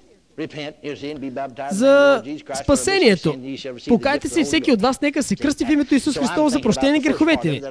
за 1.72 2.24
спасението. 2.64 3.36
Покайте 3.88 4.30
се 4.30 4.44
всеки 4.44 4.72
от 4.72 4.82
вас 4.82 5.02
нека 5.02 5.24
се 5.24 5.36
кръсти 5.36 5.66
в 5.66 5.70
името 5.70 5.96
Исус 5.96 6.18
Христос 6.18 6.54
за 6.54 6.62
прощение 6.62 7.00
греховете 7.00 7.50
ви. 7.50 7.62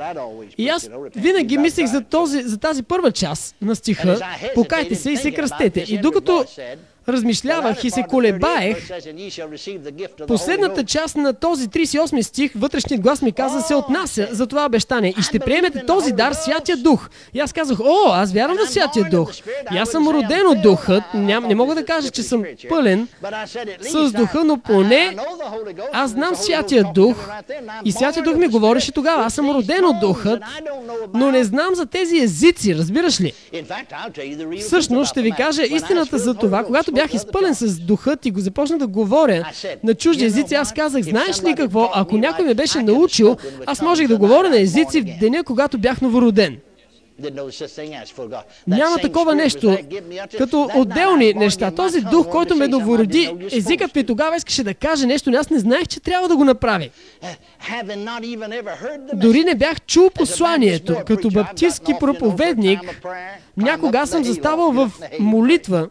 И 0.59 0.69
аз 0.69 0.91
винаги 1.17 1.59
мислех 1.59 1.87
за, 1.87 2.01
този, 2.01 2.43
за 2.43 2.59
тази 2.59 2.83
първа 2.83 3.13
част 3.13 3.57
на 3.63 3.77
стиха. 3.77 4.21
Покайте 4.55 4.95
се 4.95 5.11
и 5.11 5.17
се 5.17 5.33
кръстете. 5.33 5.81
И 5.89 5.99
докато 5.99 6.45
размишлявах 7.09 7.85
и 7.85 7.91
се 7.91 8.03
колебаех, 8.03 8.91
последната 10.27 10.85
част 10.85 11.17
на 11.17 11.33
този 11.33 11.69
38 11.69 12.23
стих, 12.23 12.53
вътрешният 12.57 13.03
глас 13.03 13.23
ми 13.23 13.33
каза, 13.33 13.61
се 13.61 13.75
отнася 13.75 14.29
за 14.31 14.47
това 14.47 14.67
обещание. 14.67 15.15
И 15.19 15.23
ще 15.23 15.39
приемете 15.39 15.87
този 15.87 16.13
дар, 16.13 16.33
Святия 16.33 16.77
Дух. 16.77 17.09
И 17.35 17.41
аз 17.41 17.53
казах, 17.53 17.81
о, 17.81 18.13
аз 18.13 18.33
вярвам 18.33 18.59
в 18.67 18.71
Святия 18.71 19.05
Дух. 19.11 19.33
И 19.75 19.79
аз 19.79 19.91
съм 19.91 20.09
роден 20.09 20.47
от 20.47 20.63
Духът. 20.63 21.03
Ням, 21.15 21.45
не 21.45 21.55
мога 21.55 21.75
да 21.75 21.85
кажа, 21.85 22.11
че 22.11 22.23
съм 22.23 22.45
пълен 22.69 23.09
с 23.81 24.13
Духа, 24.13 24.45
но 24.45 24.59
поне 24.59 25.17
аз 25.93 26.11
знам 26.11 26.35
Святия 26.35 26.85
Дух. 26.95 27.29
И 27.85 27.93
Святия 27.93 28.23
Дух 28.23 28.37
ми 28.37 28.49
говореше 28.49 28.93
тогава. 28.93 29.25
Аз 29.25 29.35
съм 29.35 29.51
роден 29.51 29.85
от 29.85 30.01
Духът, 30.01 30.43
но 31.15 31.31
не 31.31 31.45
знам 31.45 31.75
за 31.75 31.87
тези 31.87 32.19
езици, 32.19 32.75
разбираш 32.75 33.21
ли? 33.21 33.33
Всъщност 34.61 35.11
ще 35.11 35.23
ви 35.23 35.33
кажа 35.33 35.63
истината 35.63 36.19
за 36.19 36.35
това, 36.35 36.65
когато 36.65 36.93
бях 36.97 37.15
изпълнен 37.15 37.55
с 37.55 37.79
духът 37.79 38.27
и 38.27 38.31
го 38.31 38.41
започнах 38.41 38.79
да 38.79 38.87
говоря 38.87 39.51
на 39.85 39.95
чужди 39.95 40.25
езици, 40.25 40.55
аз 40.55 40.73
казах, 40.73 41.03
знаеш 41.03 41.43
ли 41.45 41.55
какво, 41.55 41.91
ако 41.95 42.17
някой 42.17 42.45
ме 42.45 42.55
беше 42.55 42.83
научил, 42.83 43.37
аз 43.67 43.83
можех 43.83 44.09
да 44.09 44.17
говоря 44.17 44.51
на 44.51 44.61
езици 44.61 45.01
в 45.01 45.19
деня, 45.21 45.45
когато 45.45 45.79
бях 45.79 46.01
новороден. 46.01 46.57
Няма 48.67 48.99
такова 49.03 49.35
нещо, 49.35 49.79
като 50.39 50.69
отделни 50.77 51.35
неща. 51.35 51.71
Този 51.71 52.01
дух, 52.01 52.29
който 52.29 52.57
ме 52.57 52.69
новороди, 52.69 53.35
езикът 53.53 53.97
ми 53.97 54.05
тогава 54.05 54.37
искаше 54.37 54.65
да 54.65 54.75
каже 54.75 55.07
нещо, 55.07 55.31
но 55.31 55.39
аз 55.39 55.51
не 55.51 55.59
знаех, 55.59 55.87
че 55.89 56.01
трябва 56.01 56.29
да 56.29 56.37
го 56.37 56.45
направи. 56.45 56.91
Дори 59.15 59.45
не 59.45 59.55
бях 59.55 59.81
чул 59.81 60.11
посланието. 60.11 60.97
Като 61.07 61.31
баптистски 61.31 61.93
проповедник, 62.01 62.81
някога 63.57 64.07
съм 64.07 64.25
заставал 64.25 64.73
в 64.73 64.91
молитва 65.21 65.89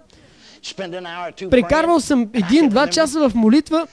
Прекарвал 1.51 1.99
съм 1.99 2.30
един-два 2.34 2.88
часа 2.88 3.30
в 3.30 3.36
молитва 3.36 3.88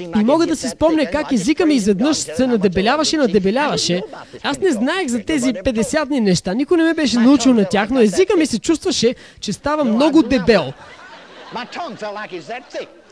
и 0.00 0.24
мога 0.24 0.46
да 0.46 0.56
си 0.56 0.68
спомня 0.68 1.10
как 1.10 1.32
езика 1.32 1.66
ми 1.66 1.74
изведнъж 1.74 2.16
се 2.16 2.46
надебеляваше 2.46 3.16
надебеляваше. 3.16 4.02
Аз 4.42 4.58
не 4.58 4.70
знаех 4.70 5.08
за 5.08 5.22
тези 5.22 5.52
50 5.52 6.04
дни 6.04 6.20
неща. 6.20 6.54
Никой 6.54 6.76
не 6.76 6.84
ме 6.84 6.94
беше 6.94 7.18
научил 7.18 7.54
на 7.54 7.64
тях, 7.64 7.90
но 7.90 8.00
езика 8.00 8.36
ми 8.36 8.46
се 8.46 8.58
чувстваше, 8.58 9.14
че 9.40 9.52
става 9.52 9.84
много 9.84 10.22
дебел. 10.22 10.72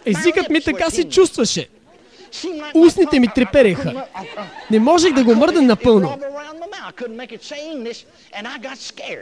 Езикът 0.07 0.51
ми 0.51 0.61
така 0.61 0.91
се 0.91 1.05
чувстваше. 1.05 1.69
Устните 2.75 3.21
ми 3.21 3.29
трепереха. 3.35 4.05
Не 4.71 4.79
можех 4.79 5.15
да 5.15 5.25
го 5.25 5.35
мърда 5.35 5.63
напълно. 5.63 6.19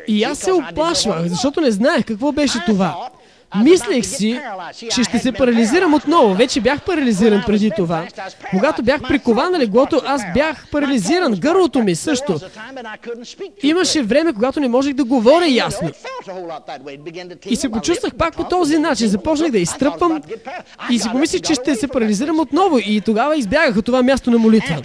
И 0.08 0.24
аз 0.24 0.38
се 0.38 0.52
оплашвах, 0.52 1.26
защото 1.26 1.60
не 1.60 1.70
знаех 1.70 2.04
какво 2.04 2.32
беше 2.32 2.58
това. 2.66 3.08
Мислех 3.62 4.06
си, 4.06 4.40
че 4.94 5.02
ще 5.02 5.18
се 5.18 5.32
парализирам 5.32 5.94
отново. 5.94 6.34
Вече 6.34 6.60
бях 6.60 6.82
парализиран 6.82 7.42
преди 7.46 7.70
това. 7.76 8.06
Когато 8.50 8.82
бях 8.82 9.02
прикован 9.02 9.52
на 9.52 9.58
леглото, 9.58 10.02
аз 10.06 10.22
бях 10.34 10.66
парализиран. 10.70 11.34
Гърлото 11.34 11.82
ми 11.82 11.94
също. 11.94 12.40
Имаше 13.62 14.02
време, 14.02 14.32
когато 14.32 14.60
не 14.60 14.68
можех 14.68 14.94
да 14.94 15.04
говоря 15.04 15.46
ясно. 15.46 15.90
И 17.46 17.56
се 17.56 17.70
почувствах 17.70 18.14
пак 18.14 18.36
по 18.36 18.44
този 18.44 18.78
начин. 18.78 19.08
Започнах 19.08 19.50
да 19.50 19.58
изтръпвам 19.58 20.22
и 20.90 20.98
си 20.98 21.08
помислих, 21.12 21.40
че 21.40 21.54
ще 21.54 21.74
се 21.74 21.88
парализирам 21.88 22.40
отново. 22.40 22.78
И 22.78 23.00
тогава 23.00 23.36
избягах 23.36 23.76
от 23.76 23.84
това 23.84 24.02
място 24.02 24.30
на 24.30 24.38
молитва. 24.38 24.76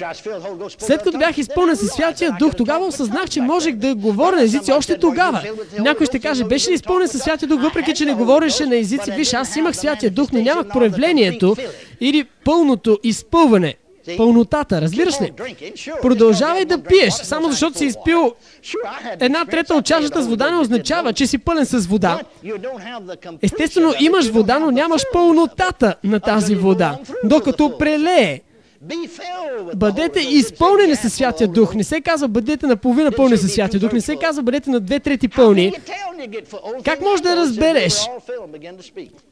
След 0.77 1.03
като 1.03 1.17
бях 1.17 1.37
изпълнен 1.37 1.75
със 1.75 1.89
Святия 1.89 2.31
Дух, 2.39 2.55
тогава 2.55 2.85
осъзнах, 2.85 3.29
че 3.29 3.41
можех 3.41 3.75
да 3.75 3.95
говоря 3.95 4.35
на 4.35 4.43
езици 4.43 4.71
още 4.71 4.97
тогава. 4.97 5.43
Някой 5.79 6.05
ще 6.05 6.19
каже, 6.19 6.43
беше 6.43 6.71
ли 6.71 6.73
изпълнен 6.73 7.07
със 7.07 7.21
Святия 7.21 7.49
Дух, 7.49 7.61
въпреки 7.61 7.93
че 7.93 8.05
не 8.05 8.13
говориш 8.13 8.58
говореше 8.59 8.65
на 8.65 8.75
езици. 8.75 9.11
Виж, 9.11 9.33
аз 9.33 9.55
имах 9.55 9.75
Святия 9.75 10.11
Дух, 10.11 10.29
но 10.33 10.41
нямах 10.41 10.67
проявлението 10.67 11.55
или 12.01 12.25
пълното 12.45 12.99
изпълване. 13.03 13.75
Пълнотата, 14.17 14.81
разбираш 14.81 15.21
ли? 15.21 15.31
Продължавай 16.01 16.65
да 16.65 16.83
пиеш, 16.83 17.13
само 17.13 17.49
защото 17.51 17.77
си 17.77 17.85
изпил 17.85 18.33
една 19.19 19.45
трета 19.45 19.75
от 19.75 19.85
чашата 19.85 20.21
с 20.23 20.27
вода 20.27 20.51
не 20.51 20.57
означава, 20.57 21.13
че 21.13 21.27
си 21.27 21.37
пълен 21.37 21.65
с 21.65 21.87
вода. 21.87 22.19
Естествено, 23.41 23.93
имаш 23.99 24.27
вода, 24.27 24.59
но 24.59 24.71
нямаш 24.71 25.05
пълнотата 25.13 25.95
на 26.03 26.19
тази 26.19 26.55
вода, 26.55 26.97
докато 27.23 27.77
прелее. 27.77 28.41
Бъдете 29.75 30.19
изпълнени 30.19 30.95
със 30.95 31.13
Святия 31.13 31.47
Дух. 31.47 31.75
Не 31.75 31.83
се 31.83 32.01
казва 32.01 32.27
бъдете 32.27 32.67
наполовина 32.67 33.11
пълни 33.11 33.37
със 33.37 33.51
Святия 33.51 33.79
Дух. 33.79 33.93
Не 33.93 34.01
се 34.01 34.15
казва 34.15 34.43
бъдете 34.43 34.69
на 34.69 34.79
две 34.79 34.99
трети 34.99 35.27
пълни. 35.27 35.73
Как 36.83 37.01
можеш 37.01 37.21
да 37.21 37.35
разбереш 37.35 37.93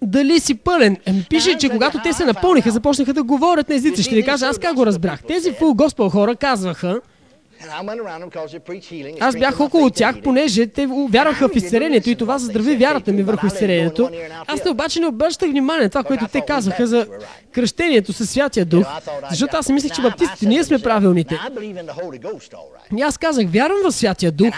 дали 0.02 0.40
си 0.40 0.56
пълен? 0.56 0.98
Ами 1.08 1.26
пише, 1.30 1.58
че 1.58 1.70
когато 1.70 2.02
те 2.04 2.14
се 2.14 2.26
напълниха, 2.26 2.72
започнаха 2.72 3.14
да 3.14 3.24
говорят 3.24 3.70
на 3.70 3.76
езици. 3.76 4.04
Ще 4.04 4.16
ви 4.16 4.26
кажа 4.26 4.48
аз 4.48 4.58
как 4.58 4.76
го 4.76 4.86
разбрах. 4.86 5.24
Тези 5.24 5.54
фул 5.54 5.74
госпел 5.74 6.10
хора 6.10 6.36
казваха, 6.36 7.02
аз 9.20 9.36
бях 9.36 9.60
около 9.60 9.90
тях, 9.90 10.22
понеже 10.24 10.68
те 10.68 10.88
вярваха 11.10 11.50
в 11.50 11.56
изцелението 11.56 12.10
и 12.10 12.16
това 12.16 12.38
заздрави 12.38 12.76
вярата 12.76 13.12
ми 13.12 13.24
върху 13.24 13.48
изцелението. 13.48 14.10
Аз 14.48 14.64
не 14.64 14.72
обаче 14.72 15.00
не 15.00 15.08
обръщах 15.08 15.50
внимание 15.50 15.84
на 15.84 15.90
това, 15.90 16.04
което 16.04 16.28
те 16.28 16.42
казаха 16.42 16.88
за 16.88 17.08
кръщението 17.52 18.14
със 18.14 18.30
Святия 18.30 18.66
Дух, 18.66 18.86
защото 19.30 19.58
аз 19.58 19.70
мислех, 19.70 19.92
че 19.92 20.02
баптистите, 20.02 20.46
ние 20.46 20.64
сме 20.64 20.80
правилните. 20.80 21.40
И 22.98 23.02
аз 23.02 23.18
казах, 23.18 23.46
вярвам 23.50 23.80
в 23.84 23.92
Святия 23.92 24.32
Дух. 24.32 24.50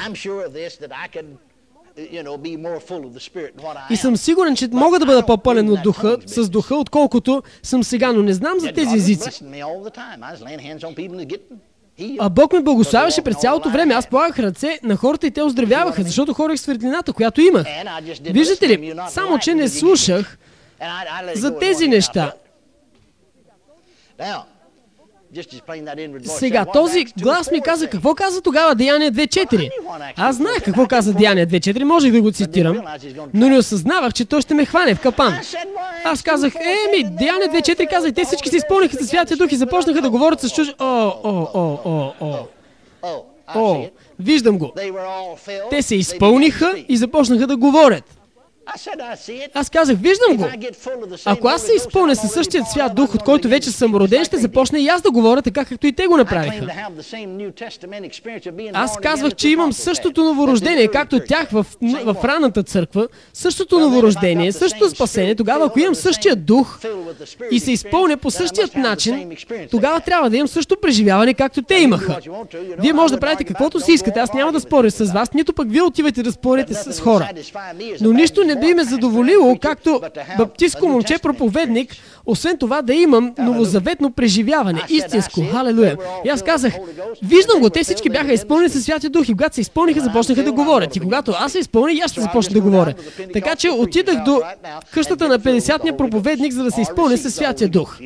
И 3.89 3.97
съм 3.97 4.17
сигурен, 4.17 4.55
че 4.55 4.67
мога 4.71 4.99
да 4.99 5.05
бъда 5.05 5.25
по-пълен 5.25 5.69
от 5.69 5.81
духа, 5.83 6.17
с 6.25 6.49
духа, 6.49 6.75
отколкото 6.75 7.43
съм 7.63 7.83
сега, 7.83 8.13
но 8.13 8.23
не 8.23 8.33
знам 8.33 8.59
за 8.59 8.71
тези 8.73 8.95
езици. 8.95 9.43
А 12.19 12.29
Бог 12.29 12.53
ме 12.53 12.62
благославяше 12.62 13.21
през 13.21 13.38
цялото 13.38 13.69
време. 13.69 13.93
Аз 13.93 14.07
полагах 14.07 14.39
ръце 14.39 14.79
на 14.83 14.95
хората 14.95 15.27
и 15.27 15.31
те 15.31 15.41
оздравяваха, 15.41 16.03
защото 16.03 16.33
хорих 16.33 16.59
светлината, 16.59 17.13
която 17.13 17.41
имах. 17.41 17.67
Виждате 18.21 18.69
ли, 18.69 18.93
само 19.09 19.39
че 19.39 19.55
не 19.55 19.69
слушах 19.69 20.38
за 21.35 21.59
тези 21.59 21.88
неща. 21.88 22.33
Сега, 26.23 26.65
този 26.65 27.05
глас 27.21 27.51
ми 27.51 27.61
каза, 27.61 27.87
какво 27.87 28.15
каза 28.15 28.41
тогава 28.41 28.75
Деяние 28.75 29.11
2.4? 29.11 29.69
Аз 30.15 30.35
знаех 30.35 30.63
какво 30.63 30.87
каза 30.87 31.13
Деяние 31.13 31.47
2.4, 31.47 31.83
можех 31.83 32.11
да 32.11 32.21
го 32.21 32.31
цитирам, 32.31 32.81
но 33.33 33.49
не 33.49 33.57
осъзнавах, 33.57 34.13
че 34.13 34.25
той 34.25 34.41
ще 34.41 34.53
ме 34.53 34.65
хване 34.65 34.95
в 34.95 34.99
капан. 34.99 35.33
Аз 36.05 36.21
казах, 36.21 36.53
еми, 36.55 37.03
Деяние 37.03 37.47
2.4 37.47 37.89
каза 37.89 38.07
и 38.07 38.11
те 38.11 38.25
всички 38.25 38.49
се 38.49 38.57
изпълниха 38.57 38.97
със 38.97 39.07
Святия 39.07 39.37
Дух 39.37 39.51
и 39.51 39.55
започнаха 39.55 40.01
да 40.01 40.09
говорят 40.09 40.41
с 40.41 40.49
чужи... 40.51 40.73
О, 40.79 41.13
о, 41.23 41.47
о, 41.53 41.77
о, 41.85 42.11
о. 42.21 42.35
О, 43.55 43.85
виждам 44.19 44.57
го. 44.57 44.73
Те 45.69 45.81
се 45.81 45.95
изпълниха 45.95 46.73
и 46.89 46.97
започнаха 46.97 47.47
да 47.47 47.57
говорят. 47.57 48.18
Аз 49.53 49.69
казах, 49.69 49.97
виждам 49.97 50.38
го. 50.38 50.45
Ако 51.25 51.47
аз 51.47 51.62
се 51.62 51.73
изпълня 51.73 52.15
със 52.15 52.32
същия 52.32 52.65
свят 52.65 52.95
дух, 52.95 53.15
от 53.15 53.23
който 53.23 53.47
вече 53.47 53.71
съм 53.71 53.95
роден, 53.95 54.25
ще 54.25 54.38
започна 54.38 54.79
и 54.79 54.88
аз 54.88 55.01
да 55.01 55.12
говоря 55.12 55.41
така, 55.41 55.65
както 55.65 55.88
и 55.88 55.91
те 55.93 56.08
го 56.08 56.17
направиха. 56.17 56.67
Аз 58.73 58.97
казвах, 58.97 59.36
че 59.36 59.49
имам 59.49 59.73
същото 59.73 60.23
новорождение, 60.23 60.88
както 60.88 61.19
тях 61.19 61.49
в, 61.51 61.65
в 62.05 62.15
ранната 62.23 62.63
църква, 62.63 63.08
същото 63.34 63.79
новорождение, 63.79 64.51
същото 64.51 64.89
спасение. 64.89 65.36
Тогава, 65.36 65.65
ако 65.65 65.79
имам 65.79 65.95
същия 65.95 66.36
дух 66.36 66.79
и 67.51 67.60
се 67.60 67.71
изпълня 67.71 68.17
по 68.17 68.32
същият 68.32 68.75
начин, 68.75 69.32
тогава 69.71 69.99
трябва 69.99 70.29
да 70.29 70.38
имам 70.38 70.47
също 70.47 70.77
преживяване, 70.82 71.34
както 71.34 71.62
те 71.62 71.75
имаха. 71.75 72.19
Вие 72.79 72.93
може 72.93 73.13
да 73.13 73.19
правите 73.19 73.43
каквото 73.43 73.79
си 73.79 73.91
искате. 73.91 74.19
Аз 74.19 74.34
няма 74.34 74.51
да 74.51 74.60
споря 74.60 74.91
с 74.91 75.12
вас, 75.12 75.34
нито 75.34 75.53
пък 75.53 75.71
вие 75.71 75.82
отивате 75.82 76.23
да 76.23 76.32
спорите 76.32 76.73
с 76.73 76.99
хора. 76.99 77.29
Но 78.01 78.12
нищо 78.12 78.43
не 78.43 78.55
би 78.59 78.73
ме 78.73 78.83
задоволило, 78.83 79.57
както 79.61 80.01
баптистко 80.37 80.87
момче 80.87 81.17
проповедник, 81.17 81.95
освен 82.25 82.57
това 82.57 82.81
да 82.81 82.93
имам 82.93 83.33
новозаветно 83.37 84.11
преживяване, 84.11 84.81
истинско. 84.89 85.41
Халелуя. 85.51 85.97
И 86.25 86.29
аз 86.29 86.43
казах, 86.43 86.73
виждам 87.23 87.59
го, 87.59 87.69
те 87.69 87.83
всички 87.83 88.09
бяха 88.09 88.33
изпълнени 88.33 88.69
със 88.69 88.83
Святия 88.83 89.09
Дух 89.09 89.29
и 89.29 89.33
когато 89.33 89.55
се 89.55 89.61
изпълниха, 89.61 90.01
започнаха 90.01 90.43
да 90.43 90.51
говорят. 90.51 90.95
И 90.95 90.99
когато 90.99 91.33
аз 91.39 91.51
се 91.51 91.59
изпълня, 91.59 91.93
аз 92.05 92.11
ще 92.11 92.21
започна 92.21 92.53
да 92.53 92.61
говоря. 92.61 92.93
Така 93.33 93.55
че 93.55 93.69
отидах 93.69 94.23
до 94.23 94.41
къщата 94.93 95.27
на 95.27 95.39
50-ния 95.39 95.97
проповедник, 95.97 96.53
за 96.53 96.63
да 96.63 96.71
се 96.71 96.81
изпълня 96.81 97.17
със 97.17 97.35
Святия 97.35 97.69
Дух. 97.69 97.99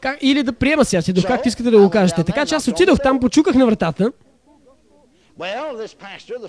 Как, 0.00 0.18
или 0.20 0.42
да 0.42 0.52
приема 0.52 0.84
Святия 0.84 1.14
Дух, 1.14 1.24
както 1.26 1.48
искате 1.48 1.70
да 1.70 1.78
го 1.78 1.90
кажете. 1.90 2.24
Така 2.24 2.46
че 2.46 2.54
аз 2.54 2.68
отидох 2.68 2.98
там, 3.02 3.20
почуках 3.20 3.54
на 3.54 3.66
вратата. 3.66 4.12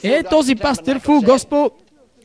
Е, 0.04 0.23
този 0.23 0.56
пастир, 0.56 0.99
фул 0.99 1.21
Госпел, 1.21 1.71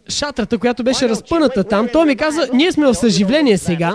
шатрата, 0.09 0.59
която 0.59 0.85
беше 0.85 1.09
разпъната 1.09 1.65
там, 1.65 1.89
той 1.93 2.07
ми 2.07 2.17
каза, 2.17 2.49
ние 2.53 2.73
сме 2.73 2.87
в 2.87 2.95
съживление 2.95 3.59
сега. 3.59 3.95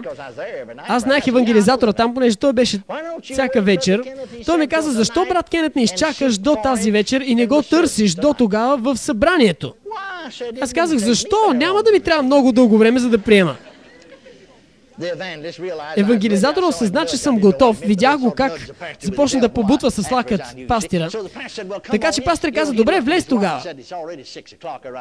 Аз 0.87 1.03
знаех 1.03 1.27
евангелизатора 1.27 1.93
там, 1.93 2.13
понеже 2.13 2.35
той 2.35 2.53
беше 2.53 2.81
всяка 3.23 3.61
вечер. 3.61 4.03
Той 4.45 4.57
ми 4.57 4.67
каза, 4.67 4.91
защо 4.91 5.25
брат 5.29 5.49
Кенет 5.49 5.75
не 5.75 5.83
изчакаш 5.83 6.37
до 6.37 6.55
тази 6.63 6.91
вечер 6.91 7.21
и 7.25 7.35
не 7.35 7.47
го 7.47 7.61
търсиш 7.61 8.15
до 8.15 8.33
тогава 8.33 8.77
в 8.77 8.97
събранието? 8.97 9.73
Аз 10.61 10.73
казах, 10.73 10.97
защо? 10.97 11.37
Няма 11.53 11.83
да 11.83 11.91
ми 11.91 11.99
трябва 11.99 12.23
много 12.23 12.51
дълго 12.51 12.77
време, 12.77 12.99
за 12.99 13.09
да 13.09 13.17
приема. 13.17 13.55
Евангелизатор 15.97 16.63
осъзна, 16.63 17.05
че 17.05 17.17
съм 17.17 17.39
готов. 17.39 17.79
Видях 17.79 18.17
го 18.17 18.31
как 18.31 18.51
започна 19.01 19.39
да 19.39 19.49
побутва 19.49 19.91
с 19.91 20.11
лакът 20.11 20.41
пастира. 20.67 21.09
Така 21.91 22.11
че 22.11 22.21
пастир 22.21 22.51
каза, 22.51 22.73
добре, 22.73 22.99
влез 23.01 23.25
тогава. 23.25 23.63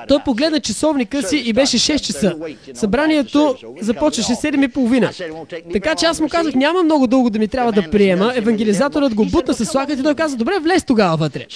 Той 0.09 0.19
погледна 0.25 0.61
часовника 0.61 1.23
си 1.23 1.37
и 1.37 1.53
беше 1.53 1.79
6 1.79 1.99
часа. 2.01 2.37
Събранието 2.75 3.57
започваше 3.81 4.33
7.30. 4.33 5.73
Така 5.73 5.95
че 5.95 6.07
аз 6.07 6.21
му 6.21 6.29
казах, 6.29 6.55
няма 6.55 6.83
много 6.83 7.07
дълго 7.07 7.31
да 7.31 7.39
ми 7.39 7.49
трябва 7.49 7.73
да 7.73 7.91
приема. 7.91 8.33
Евангелизаторът 8.37 9.15
го 9.15 9.25
бутна 9.25 9.55
с 9.55 9.75
лакът 9.75 9.99
и 9.99 10.03
той 10.03 10.15
каза, 10.15 10.37
добре, 10.37 10.53
влез 10.63 10.85
тогава 10.85 11.17
вътре. 11.17 11.47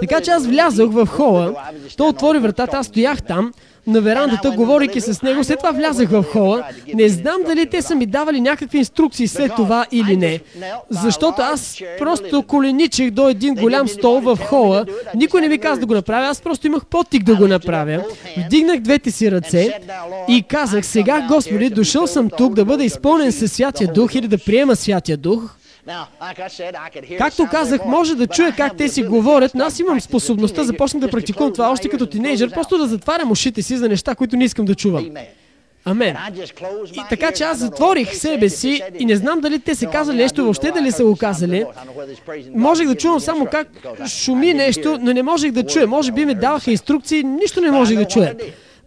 Така 0.00 0.20
че 0.20 0.30
аз 0.30 0.46
влязох 0.46 0.92
в 0.92 1.06
хола. 1.06 1.54
Той 1.96 2.08
отвори 2.08 2.38
вратата, 2.38 2.76
аз 2.76 2.86
стоях 2.86 3.22
там 3.22 3.52
на 3.86 4.00
верандата, 4.00 4.50
говорейки 4.50 5.00
с 5.00 5.22
него. 5.22 5.44
След 5.44 5.58
това 5.58 5.70
влязах 5.70 6.10
в 6.10 6.24
хола. 6.32 6.64
Не 6.94 7.08
знам 7.08 7.36
дали 7.46 7.66
те 7.66 7.82
са 7.82 7.94
ми 7.94 8.06
давали 8.06 8.40
някакви 8.40 8.78
инструкции 8.78 9.28
след 9.28 9.54
това 9.54 9.86
или 9.92 10.16
не. 10.16 10.40
Защото 10.90 11.42
аз 11.42 11.78
просто 11.98 12.42
коленичих 12.42 13.10
до 13.10 13.28
един 13.28 13.54
голям 13.54 13.88
стол 13.88 14.20
в 14.20 14.38
хола. 14.44 14.84
Никой 15.14 15.40
не 15.40 15.48
ми 15.48 15.58
каза 15.58 15.80
да 15.80 15.86
го 15.86 15.94
направя. 15.94 16.26
Аз 16.26 16.40
просто 16.40 16.66
имах 16.66 16.86
потик 16.86 17.22
да 17.22 17.36
го 17.36 17.48
направя. 17.48 18.04
Вдигнах 18.46 18.80
двете 18.80 19.10
си 19.10 19.30
ръце 19.30 19.80
и 20.28 20.42
казах, 20.42 20.86
сега, 20.86 21.26
Господи, 21.28 21.70
дошъл 21.70 22.06
съм 22.06 22.30
тук 22.36 22.54
да 22.54 22.64
бъда 22.64 22.84
изпълнен 22.84 23.32
със 23.32 23.52
Святия 23.52 23.92
Дух 23.92 24.14
или 24.14 24.28
да 24.28 24.38
приема 24.38 24.76
Святия 24.76 25.16
Дух. 25.16 25.56
Както 27.18 27.48
казах, 27.50 27.84
може 27.84 28.14
да 28.14 28.26
чуя 28.26 28.52
как 28.56 28.76
те 28.76 28.88
си 28.88 29.02
говорят, 29.02 29.54
но 29.54 29.64
аз 29.64 29.78
имам 29.78 30.00
способността, 30.00 30.64
започнах 30.64 31.00
да 31.00 31.10
практикувам 31.10 31.52
това 31.52 31.70
още 31.70 31.88
като 31.88 32.06
тинейджър, 32.06 32.50
просто 32.50 32.78
да 32.78 32.86
затварям 32.86 33.30
ушите 33.30 33.62
си 33.62 33.76
за 33.76 33.88
неща, 33.88 34.14
които 34.14 34.36
не 34.36 34.44
искам 34.44 34.64
да 34.64 34.74
чувам. 34.74 35.06
Амен. 35.84 36.16
И 36.92 37.00
така 37.10 37.32
че 37.32 37.44
аз 37.44 37.58
затворих 37.58 38.14
себе 38.14 38.48
си 38.48 38.82
и 38.98 39.04
не 39.04 39.16
знам 39.16 39.40
дали 39.40 39.58
те 39.58 39.74
са 39.74 39.86
казали 39.86 40.16
нещо, 40.16 40.42
въобще 40.42 40.70
дали 40.70 40.92
са 40.92 41.04
го 41.04 41.16
казали. 41.16 41.64
Можех 42.54 42.88
да 42.88 42.94
чувам 42.94 43.20
само 43.20 43.46
как 43.46 43.68
шуми 44.06 44.54
нещо, 44.54 44.98
но 45.00 45.12
не 45.12 45.22
можех 45.22 45.52
да 45.52 45.66
чуя. 45.66 45.86
Може 45.86 46.12
би 46.12 46.24
ми 46.24 46.34
даваха 46.34 46.70
инструкции, 46.70 47.22
нищо 47.24 47.60
не 47.60 47.70
можех 47.70 47.98
да 47.98 48.04
чуя. 48.04 48.34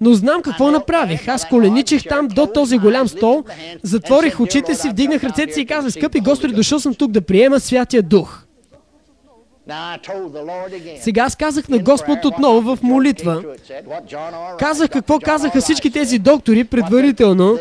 Но 0.04 0.14
знам 0.14 0.42
какво 0.42 0.72
направих. 0.72 1.28
Аз 1.28 1.50
коленичих 1.50 2.04
там 2.04 2.28
до 2.28 2.48
този 2.48 2.78
голям 2.78 3.08
стол, 3.08 3.44
затворих 3.84 4.40
очите 4.40 4.76
си, 4.76 4.90
вдигнах 4.90 5.24
ръцете 5.24 5.54
си 5.54 5.62
и 5.62 5.66
казах, 5.66 5.94
скъпи 5.94 6.20
Господи, 6.20 6.54
дошъл 6.54 6.80
съм 6.80 6.96
тук 6.96 7.12
да 7.12 7.22
приема 7.22 7.60
Святия 7.60 8.04
Дух. 8.04 8.44
Сега 11.00 11.24
аз 11.24 11.36
казах 11.36 11.70
на 11.70 11.80
Господ 11.80 12.26
отново 12.26 12.76
в 12.76 12.84
молитва. 12.84 13.44
Казах 14.60 14.90
какво 14.90 15.20
казаха 15.20 15.62
всички 15.62 15.92
тези 15.92 16.20
доктори 16.20 16.64
предварително. 16.64 17.60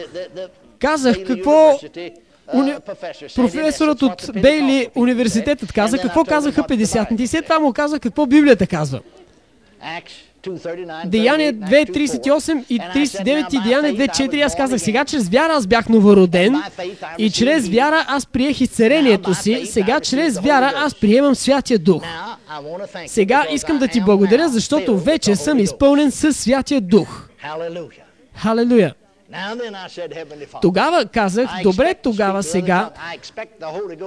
Казах 0.79 1.17
какво 1.27 1.79
уни... 2.55 2.75
професорът 3.37 4.03
от 4.03 4.31
Бейли 4.43 4.89
университетът 4.95 5.73
каза, 5.73 5.99
какво 5.99 6.25
казаха 6.25 6.63
50-те 6.63 7.23
и 7.23 7.27
след 7.27 7.45
това 7.45 7.59
му 7.59 7.73
казах 7.73 8.01
какво 8.01 8.27
Библията 8.27 8.67
казва. 8.67 9.01
Деяние 11.05 11.55
2.38 11.55 12.65
и 12.69 12.81
39 12.81 13.55
и 13.55 13.63
Деяние 13.63 13.95
2.4 13.95 14.47
аз 14.47 14.57
казах, 14.57 14.81
сега 14.81 15.05
чрез 15.05 15.29
вяра 15.29 15.53
аз 15.53 15.67
бях 15.67 15.89
новороден 15.89 16.63
и 17.19 17.31
чрез 17.31 17.69
вяра 17.69 18.05
аз 18.09 18.27
приех 18.27 18.61
изцерението 18.61 19.35
си, 19.35 19.63
сега 19.67 20.01
чрез 20.01 20.39
вяра 20.39 20.73
аз 20.77 20.95
приемам 20.95 21.35
Святия 21.35 21.79
Дух. 21.79 22.05
Сега 23.07 23.47
искам 23.53 23.79
да 23.79 23.89
ти 23.89 24.01
благодаря, 24.01 24.49
защото 24.49 24.99
вече 24.99 25.37
съм 25.37 25.59
изпълнен 25.59 26.11
със 26.11 26.37
Святия 26.37 26.81
Дух. 26.81 27.29
Халелуя! 28.35 28.95
Тогава 30.63 31.07
казах, 31.07 31.51
добре, 31.63 31.95
тогава 32.03 32.43
сега, 32.43 32.91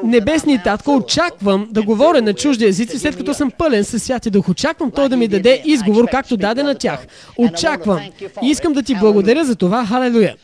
Небесни 0.03 0.63
Татко, 0.63 0.95
очаквам 0.95 1.67
да 1.71 1.83
говоря 1.83 2.21
на 2.21 2.33
чужди 2.33 2.65
езици, 2.65 2.99
след 2.99 3.17
като 3.17 3.33
съм 3.33 3.51
пълен 3.51 3.83
със 3.83 4.03
Святия 4.03 4.31
Дух. 4.31 4.49
Очаквам 4.49 4.91
Той 4.91 5.09
да 5.09 5.17
ми 5.17 5.27
даде 5.27 5.61
изговор, 5.65 6.07
както 6.11 6.37
даде 6.37 6.63
на 6.63 6.75
тях. 6.75 7.07
Очаквам. 7.37 8.01
И 8.41 8.49
искам 8.49 8.73
да 8.73 8.83
ти 8.83 8.95
благодаря 8.95 9.45
за 9.45 9.55
това. 9.55 9.85
Халелуя. 9.85 10.35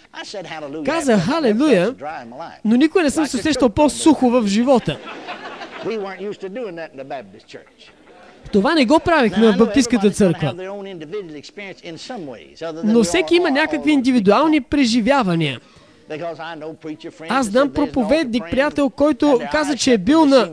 Каза 0.85 1.17
Халелуя, 1.17 1.95
но 2.65 2.75
никой 2.75 3.03
не 3.03 3.09
съм 3.09 3.25
се 3.25 3.37
усещал 3.37 3.69
по-сухо 3.69 4.29
в 4.29 4.47
живота. 4.47 4.97
Това 8.51 8.75
не 8.75 8.85
го 8.85 8.99
правихме 8.99 9.51
в 9.51 9.57
Баптистската 9.57 10.11
църква. 10.11 10.53
Но 12.83 13.03
всеки 13.03 13.35
има 13.35 13.51
някакви 13.51 13.91
индивидуални 13.91 14.61
преживявания. 14.61 15.59
Аз 17.29 17.47
знам 17.47 17.69
проповедник, 17.69 18.43
приятел, 18.51 18.89
който 18.89 19.41
каза, 19.51 19.77
че 19.77 19.93
е 19.93 19.97
бил 19.97 20.25
на 20.25 20.49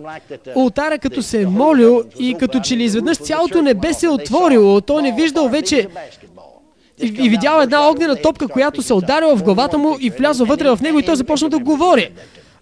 ултара, 0.54 0.98
като 0.98 1.22
се 1.22 1.42
е 1.42 1.46
молил 1.46 2.02
и 2.18 2.34
като 2.34 2.60
че 2.60 2.76
ли 2.76 2.84
изведнъж 2.84 3.16
цялото 3.16 3.62
небе 3.62 3.92
се 3.92 4.06
е 4.06 4.08
отворило. 4.08 4.80
Той 4.80 5.02
не 5.02 5.12
виждал 5.12 5.48
вече 5.48 5.88
и, 7.02 7.28
видял 7.28 7.60
една 7.60 7.90
огнена 7.90 8.16
топка, 8.16 8.48
която 8.48 8.82
се 8.82 8.94
ударила 8.94 9.36
в 9.36 9.42
главата 9.42 9.78
му 9.78 9.96
и 10.00 10.10
влязла 10.10 10.46
вътре 10.46 10.70
в 10.70 10.78
него 10.82 10.98
и 10.98 11.04
той 11.04 11.16
започна 11.16 11.48
да 11.48 11.58
говори 11.58 12.10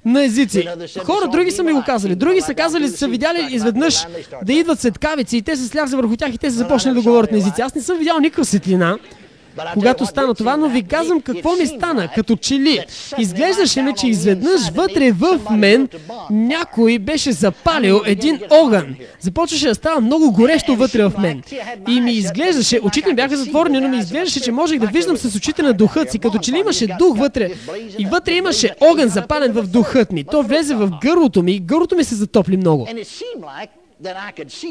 на 0.07 0.25
езици. 0.25 0.69
Хора, 1.05 1.29
други 1.29 1.51
са 1.51 1.63
ми 1.63 1.73
го 1.73 1.83
казали. 1.87 2.15
Други 2.15 2.41
са 2.41 2.55
казали, 2.55 2.89
са 2.89 3.09
видяли 3.09 3.49
изведнъж 3.51 4.07
да 4.43 4.53
идват 4.53 4.81
светкавици 4.81 5.37
и 5.37 5.43
те 5.43 5.57
се 5.57 5.67
сляза 5.67 5.97
върху 5.97 6.17
тях 6.17 6.35
и 6.35 6.39
те 6.39 6.51
са 6.51 6.57
започнали 6.57 6.95
да 6.95 7.03
говорят 7.03 7.33
на 7.33 7.39
езици. 7.39 7.61
Аз 7.61 7.75
не 7.75 7.83
съм 7.83 7.99
видял 7.99 8.19
никаква 8.19 8.45
светлина 8.45 8.99
когато 9.75 10.07
стана 10.07 10.35
това, 10.35 10.57
но 10.57 10.69
ви 10.69 10.83
казвам 10.83 11.21
какво 11.21 11.53
ми 11.53 11.67
стана. 11.67 12.09
Като 12.15 12.37
че 12.37 12.55
ли 12.55 12.85
изглеждаше 13.19 13.83
ми, 13.83 13.93
че 14.01 14.07
изведнъж 14.07 14.71
вътре 14.71 15.13
в 15.13 15.41
мен 15.51 15.89
някой 16.31 16.99
беше 16.99 17.33
запалил 17.33 18.01
един 18.07 18.41
огън. 18.51 18.97
Започваше 19.21 19.69
да 19.69 19.75
става 19.75 20.01
много 20.01 20.33
горещо 20.33 20.77
вътре 20.77 21.09
в 21.09 21.13
мен. 21.19 21.43
И 21.89 22.01
ми 22.01 22.13
изглеждаше, 22.13 22.81
очите 22.83 23.09
ми 23.09 23.15
бяха 23.15 23.37
затворени, 23.37 23.81
но 23.81 23.89
ми 23.89 23.99
изглеждаше, 23.99 24.41
че 24.41 24.53
можех 24.53 24.79
да 24.79 24.87
виждам 24.87 25.17
с 25.17 25.37
очите 25.37 25.63
на 25.63 25.73
духът 25.73 26.11
си, 26.11 26.19
като 26.19 26.39
че 26.39 26.53
ли 26.53 26.59
имаше 26.59 26.87
дух 26.99 27.19
вътре. 27.19 27.51
И 27.99 28.07
вътре 28.07 28.35
имаше 28.35 28.75
огън 28.81 29.09
запален 29.09 29.53
в 29.53 29.63
духът 29.63 30.13
ми. 30.13 30.25
То 30.25 30.43
влезе 30.43 30.75
в 30.75 30.91
гърлото 31.03 31.43
ми 31.43 31.53
и 31.53 31.61
гърлото 31.61 31.97
ми 31.97 32.05
се 32.05 32.15
затопли 32.15 32.57
много. 32.57 32.89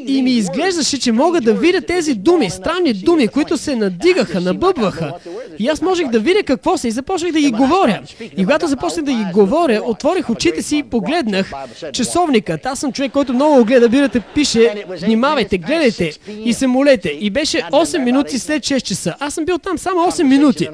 И 0.08 0.22
ми 0.22 0.32
изглеждаше, 0.32 1.00
че 1.00 1.12
мога 1.12 1.42
да 1.42 1.54
видя 1.54 1.82
тези 1.82 2.14
думи, 2.14 2.50
странни 2.50 2.94
думи, 2.94 3.28
които 3.28 3.58
се 3.58 3.76
надигаха, 3.76 4.42
набъбваха. 4.42 5.14
И 5.60 5.68
аз 5.68 5.82
можех 5.82 6.08
да 6.08 6.20
видя 6.20 6.44
какво 6.44 6.78
са 6.78 6.88
и 6.88 6.92
започнах 6.92 7.32
да 7.32 7.40
ги 7.40 7.52
говоря. 7.52 8.02
И 8.38 8.44
когато 8.44 8.68
започнах 8.68 9.06
да 9.06 9.12
ги 9.12 9.26
говоря, 9.34 9.82
отворих 9.86 10.30
очите 10.30 10.62
си 10.62 10.78
и 10.78 10.84
погледнах 10.84 11.52
часовникът. 11.92 12.66
Аз 12.66 12.80
съм 12.80 12.92
човек, 12.94 13.12
който 13.12 13.34
много 13.34 13.66
гледа 13.66 13.90
Библията, 13.90 14.22
пише, 14.36 14.86
внимавайте, 14.88 15.58
гледайте 15.58 16.12
и 16.46 16.54
се 16.54 16.68
молете. 16.68 17.10
И 17.10 17.30
беше 17.30 17.58
8 17.58 17.98
минути 17.98 18.40
след 18.40 18.64
6 18.64 18.82
часа. 18.82 19.16
Аз 19.20 19.34
съм 19.34 19.46
бил 19.46 19.58
там 19.58 19.78
само 19.78 20.00
8 20.00 20.24
минути. 20.24 20.70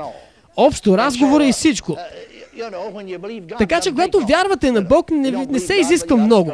Общо 0.57 0.97
разговора 0.97 1.45
и 1.45 1.51
всичко. 1.51 1.97
Така 3.57 3.81
че, 3.81 3.89
когато 3.89 4.19
вярвате 4.19 4.71
на 4.71 4.81
Бог, 4.81 5.11
не, 5.11 5.31
не 5.31 5.59
се 5.59 5.73
изисква 5.75 6.17
много. 6.17 6.51